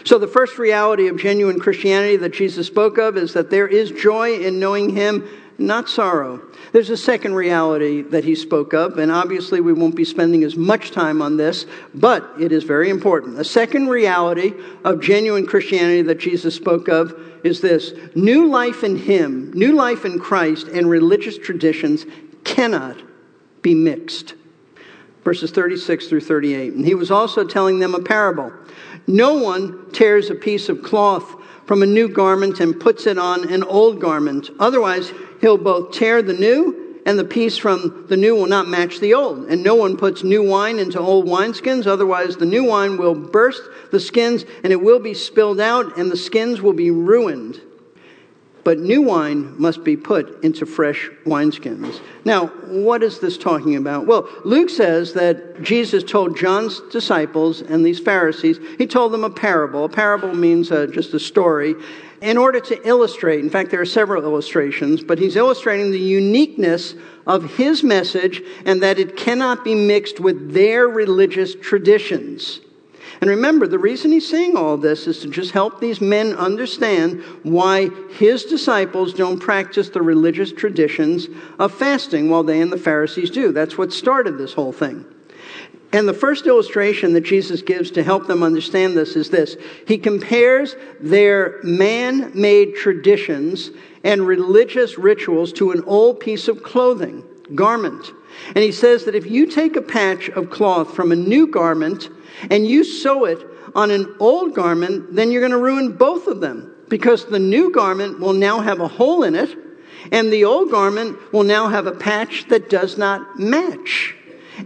[0.04, 3.90] So, the first reality of genuine Christianity that Jesus spoke of is that there is
[3.90, 5.28] joy in knowing Him,
[5.58, 6.40] not sorrow.
[6.72, 10.56] There's a second reality that He spoke of, and obviously we won't be spending as
[10.56, 13.36] much time on this, but it is very important.
[13.36, 14.54] The second reality
[14.84, 17.14] of genuine Christianity that Jesus spoke of
[17.44, 22.06] is this new life in Him, new life in Christ, and religious traditions
[22.44, 23.00] cannot
[23.62, 24.34] be mixed.
[25.24, 26.72] Verses 36 through 38.
[26.74, 28.52] And he was also telling them a parable.
[29.06, 31.36] No one tears a piece of cloth
[31.66, 34.50] from a new garment and puts it on an old garment.
[34.58, 39.00] Otherwise, he'll both tear the new and the piece from the new will not match
[39.00, 39.46] the old.
[39.46, 43.62] And no one puts new wine into old wineskins, otherwise, the new wine will burst
[43.90, 47.60] the skins and it will be spilled out and the skins will be ruined
[48.64, 52.00] but new wine must be put into fresh wineskins.
[52.24, 54.06] Now, what is this talking about?
[54.06, 59.30] Well, Luke says that Jesus told John's disciples and these Pharisees, he told them a
[59.30, 59.84] parable.
[59.84, 61.74] A parable means uh, just a story
[62.20, 63.40] in order to illustrate.
[63.40, 66.94] In fact, there are several illustrations, but he's illustrating the uniqueness
[67.26, 72.60] of his message and that it cannot be mixed with their religious traditions.
[73.22, 77.22] And remember, the reason he's saying all this is to just help these men understand
[77.44, 81.28] why his disciples don't practice the religious traditions
[81.60, 83.52] of fasting while they and the Pharisees do.
[83.52, 85.04] That's what started this whole thing.
[85.92, 89.56] And the first illustration that Jesus gives to help them understand this is this
[89.86, 93.70] He compares their man made traditions
[94.02, 97.22] and religious rituals to an old piece of clothing,
[97.54, 98.04] garment.
[98.48, 102.08] And he says that if you take a patch of cloth from a new garment
[102.50, 103.38] and you sew it
[103.74, 107.72] on an old garment, then you're going to ruin both of them because the new
[107.72, 109.56] garment will now have a hole in it
[110.10, 114.14] and the old garment will now have a patch that does not match.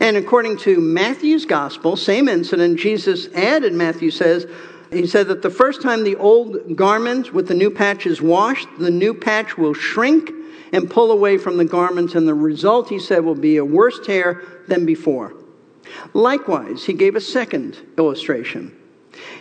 [0.00, 4.46] And according to Matthew's gospel, same incident, Jesus added, Matthew says,
[4.90, 8.68] he said that the first time the old garment with the new patch is washed,
[8.78, 10.30] the new patch will shrink
[10.76, 13.98] and pull away from the garments, and the result, he said, will be a worse
[14.04, 15.32] tear than before.
[16.12, 18.76] Likewise, he gave a second illustration.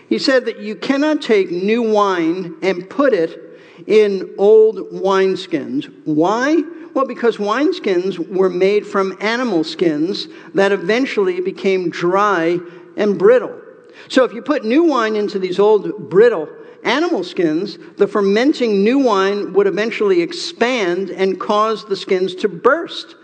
[0.08, 3.38] He said that you cannot take new wine and put it
[3.86, 5.94] in old wineskins.
[6.06, 6.64] Why?
[6.94, 12.60] Well, because wineskins were made from animal skins that eventually became dry
[12.96, 13.60] and brittle.
[14.08, 16.48] So if you put new wine into these old brittle
[16.86, 23.16] animal skins, the fermenting new wine would eventually expand and cause the skins to burst.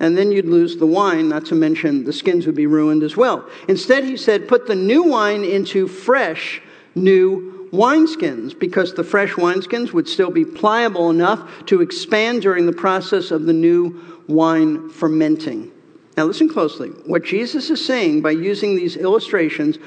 [0.00, 3.16] And then you'd lose the wine, not to mention the skins would be ruined as
[3.16, 3.48] well.
[3.66, 6.62] Instead, he said, put the new wine into fresh,
[6.94, 12.72] new wineskins, because the fresh wineskins would still be pliable enough to expand during the
[12.72, 15.72] process of the new wine fermenting.
[16.16, 16.88] Now, listen closely.
[17.06, 19.78] What Jesus is saying by using these illustrations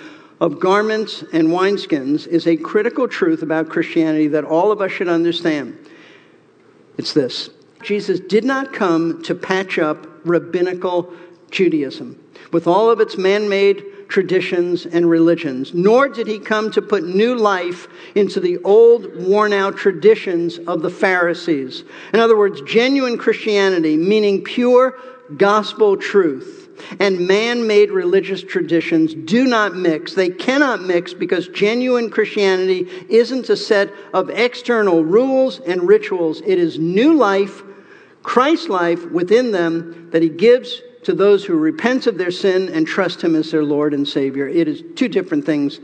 [0.41, 5.07] of garments and wineskins is a critical truth about Christianity that all of us should
[5.07, 5.77] understand.
[6.97, 7.51] It's this
[7.83, 11.13] Jesus did not come to patch up rabbinical
[11.51, 12.21] Judaism
[12.51, 17.03] with all of its man made traditions and religions, nor did he come to put
[17.03, 21.83] new life into the old, worn out traditions of the Pharisees.
[22.13, 24.97] In other words, genuine Christianity, meaning pure
[25.37, 26.60] gospel truth
[26.99, 30.13] and man made religious traditions do not mix.
[30.13, 36.41] They cannot mix because genuine Christianity isn't a set of external rules and rituals.
[36.41, 37.63] It is new life,
[38.23, 42.85] Christ life within them that He gives to those who repent of their sin and
[42.85, 44.47] trust Him as their Lord and Savior.
[44.47, 45.79] It is two different things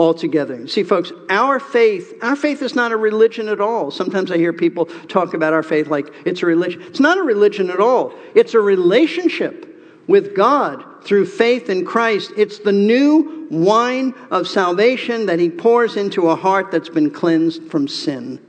[0.00, 0.66] altogether.
[0.66, 3.90] See, folks, our faith, our faith is not a religion at all.
[3.90, 6.80] Sometimes I hear people talk about our faith like it's a religion.
[6.82, 8.14] It's not a religion at all.
[8.34, 9.69] It's a relationship
[10.10, 12.32] with God through faith in Christ.
[12.36, 17.70] It's the new wine of salvation that He pours into a heart that's been cleansed
[17.70, 18.40] from sin.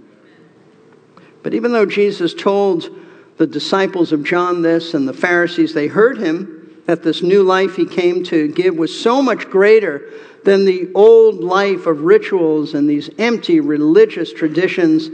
[1.43, 2.89] But even though Jesus told
[3.37, 7.75] the disciples of John this and the Pharisees, they heard him that this new life
[7.75, 10.09] he came to give was so much greater
[10.43, 15.09] than the old life of rituals and these empty religious traditions.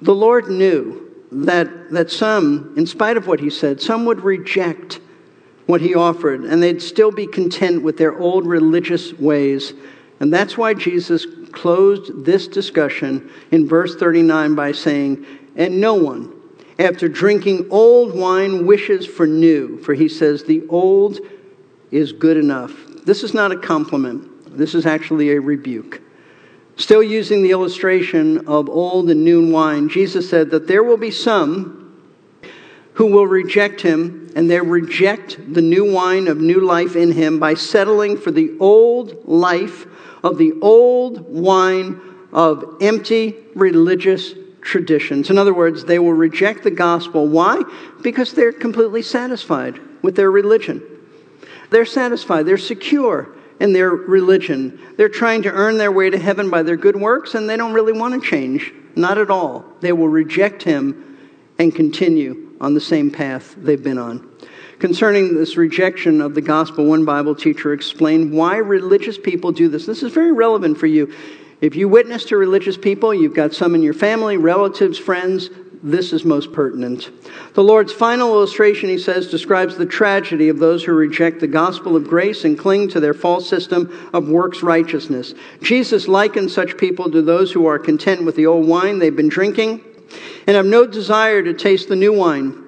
[0.00, 5.00] The Lord knew that, that some, in spite of what he said, some would reject
[5.68, 9.74] what he offered, and they'd still be content with their old religious ways.
[10.18, 16.32] And that's why Jesus closed this discussion in verse 39 by saying, And no one,
[16.78, 21.20] after drinking old wine, wishes for new, for he says, The old
[21.90, 22.72] is good enough.
[23.04, 26.00] This is not a compliment, this is actually a rebuke.
[26.76, 31.10] Still using the illustration of old and new wine, Jesus said that there will be
[31.10, 31.94] some
[32.94, 37.38] who will reject him, and they reject the new wine of new life in him
[37.38, 39.86] by settling for the old life
[40.22, 42.00] of the old wine
[42.32, 45.30] of empty religious traditions.
[45.30, 47.26] In other words, they will reject the gospel.
[47.26, 47.62] Why?
[48.02, 50.82] Because they're completely satisfied with their religion.
[51.70, 53.28] They're satisfied, they're secure
[53.60, 54.80] in their religion.
[54.96, 57.72] They're trying to earn their way to heaven by their good works, and they don't
[57.72, 58.72] really want to change.
[58.94, 59.64] Not at all.
[59.80, 61.18] They will reject him
[61.58, 64.28] and continue on the same path they've been on.
[64.78, 69.86] Concerning this rejection of the gospel, one Bible teacher explained why religious people do this.
[69.86, 71.12] This is very relevant for you.
[71.60, 75.50] If you witness to religious people, you've got some in your family, relatives, friends,
[75.82, 77.10] this is most pertinent.
[77.54, 81.96] The Lord's final illustration, he says, describes the tragedy of those who reject the gospel
[81.96, 85.34] of grace and cling to their false system of works righteousness.
[85.60, 89.28] Jesus likens such people to those who are content with the old wine they've been
[89.28, 89.82] drinking
[90.46, 92.64] and have no desire to taste the new wine.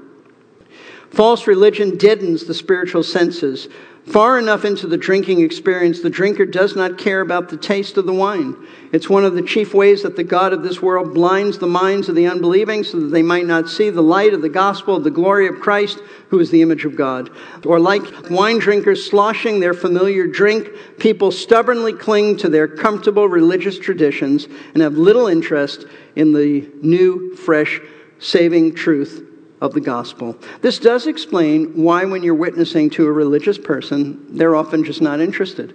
[1.11, 3.69] False religion deadens the spiritual senses.
[4.07, 8.07] Far enough into the drinking experience, the drinker does not care about the taste of
[8.07, 8.57] the wine.
[8.93, 12.09] It's one of the chief ways that the God of this world blinds the minds
[12.09, 15.05] of the unbelieving so that they might not see the light of the gospel of
[15.05, 17.31] the glory of Christ, who is the image of God.
[17.65, 23.79] Or like wine drinkers sloshing their familiar drink, people stubbornly cling to their comfortable religious
[23.79, 25.85] traditions and have little interest
[26.17, 27.81] in the new, fresh,
[28.19, 29.30] saving truth
[29.61, 30.37] of the gospel.
[30.63, 35.21] This does explain why, when you're witnessing to a religious person, they're often just not
[35.21, 35.75] interested.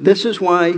[0.00, 0.74] This is why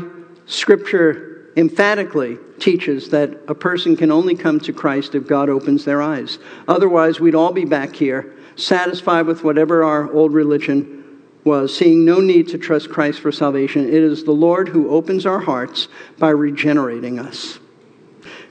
[0.47, 6.03] Scripture emphatically teaches that a person can only come to Christ if God opens their
[6.03, 6.39] eyes.
[6.69, 12.21] Otherwise, we'd all be back here, satisfied with whatever our old religion was, seeing no
[12.21, 13.87] need to trust Christ for salvation.
[13.87, 15.89] It is the Lord who opens our hearts
[16.19, 17.59] by regenerating us.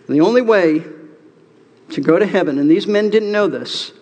[0.08, 0.84] And the only way
[1.92, 3.94] to go to heaven, and these men didn't know this,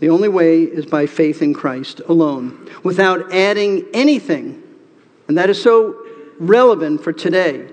[0.00, 4.62] the only way is by faith in Christ alone, without adding anything.
[5.28, 5.96] And that is so
[6.38, 7.70] relevant for today.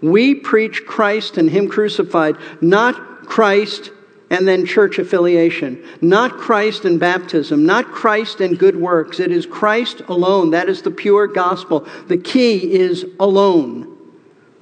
[0.00, 3.90] We preach Christ and Him crucified, not Christ
[4.30, 9.20] and then church affiliation, not Christ and baptism, not Christ and good works.
[9.20, 10.50] It is Christ alone.
[10.50, 11.86] That is the pure gospel.
[12.08, 13.91] The key is alone.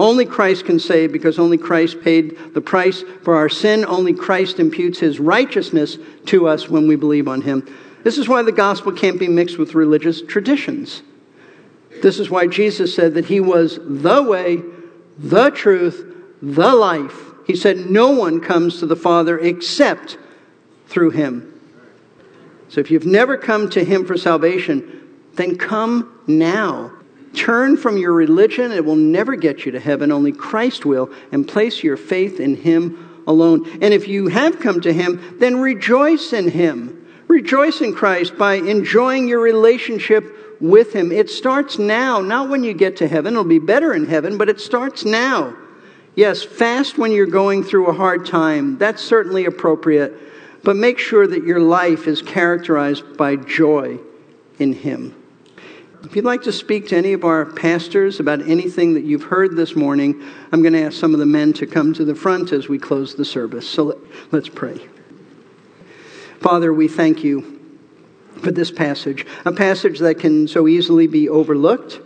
[0.01, 3.85] Only Christ can save because only Christ paid the price for our sin.
[3.85, 7.69] Only Christ imputes his righteousness to us when we believe on him.
[8.03, 11.03] This is why the gospel can't be mixed with religious traditions.
[12.01, 14.63] This is why Jesus said that he was the way,
[15.19, 16.03] the truth,
[16.41, 17.27] the life.
[17.47, 20.17] He said, No one comes to the Father except
[20.87, 21.61] through him.
[22.71, 26.91] So if you've never come to him for salvation, then come now.
[27.35, 28.73] Turn from your religion.
[28.73, 30.11] It will never get you to heaven.
[30.11, 31.11] Only Christ will.
[31.33, 33.69] And place your faith in Him alone.
[33.81, 36.97] And if you have come to Him, then rejoice in Him.
[37.29, 41.13] Rejoice in Christ by enjoying your relationship with Him.
[41.13, 43.35] It starts now, not when you get to heaven.
[43.35, 45.57] It'll be better in heaven, but it starts now.
[46.17, 48.79] Yes, fast when you're going through a hard time.
[48.79, 50.13] That's certainly appropriate.
[50.65, 53.99] But make sure that your life is characterized by joy
[54.59, 55.15] in Him.
[56.03, 59.55] If you'd like to speak to any of our pastors about anything that you've heard
[59.55, 62.53] this morning, I'm going to ask some of the men to come to the front
[62.53, 63.69] as we close the service.
[63.69, 64.01] So
[64.33, 64.81] let, us pray.
[66.41, 67.61] Father, we thank you
[68.41, 72.01] for this passage, a passage that can so easily be overlooked,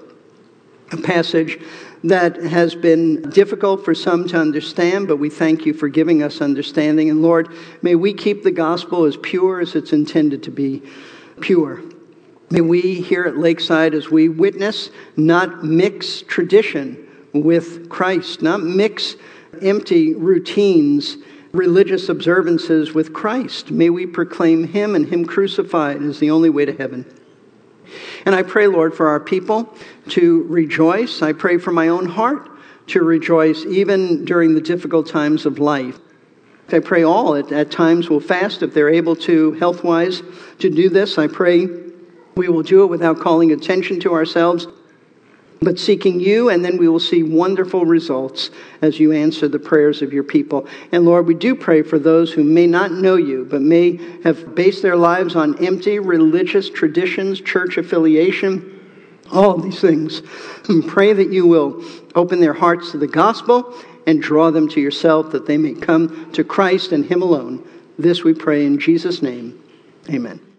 [0.91, 1.61] a passage
[2.03, 6.41] that has been difficult for some to understand, but we thank you for giving us
[6.41, 7.11] understanding.
[7.11, 7.49] And Lord,
[7.81, 10.83] may we keep the gospel as pure as it's intended to be
[11.41, 11.81] pure.
[12.51, 19.17] May we here at Lakeside, as we witness, not mix tradition with Christ, not mix
[19.63, 21.17] empty routines,
[21.53, 23.71] religious observances with Christ.
[23.71, 27.07] May we proclaim Him and Him crucified as the only way to heaven.
[28.27, 29.75] And I pray, Lord, for our people
[30.11, 31.23] to rejoice.
[31.23, 32.51] I pray for my own heart
[32.89, 35.99] to rejoice even during the difficult times of life.
[36.73, 40.23] I pray all at, at times will fast if they're able to, health wise,
[40.61, 41.19] to do this.
[41.19, 41.84] I pray
[42.37, 44.67] we will do it without calling attention to ourselves,
[45.63, 48.51] but seeking you, and then we will see wonderful results
[48.83, 50.67] as you answer the prayers of your people.
[50.93, 54.55] And Lord, we do pray for those who may not know you, but may have
[54.55, 58.81] based their lives on empty religious traditions, church affiliation,
[59.33, 60.23] all these things.
[60.69, 61.83] And pray that you will
[62.15, 63.75] open their hearts to the gospel
[64.07, 67.67] and draw them to yourself that they may come to Christ and Him alone.
[67.99, 69.63] This we pray in Jesus' name.
[70.11, 70.54] Amen.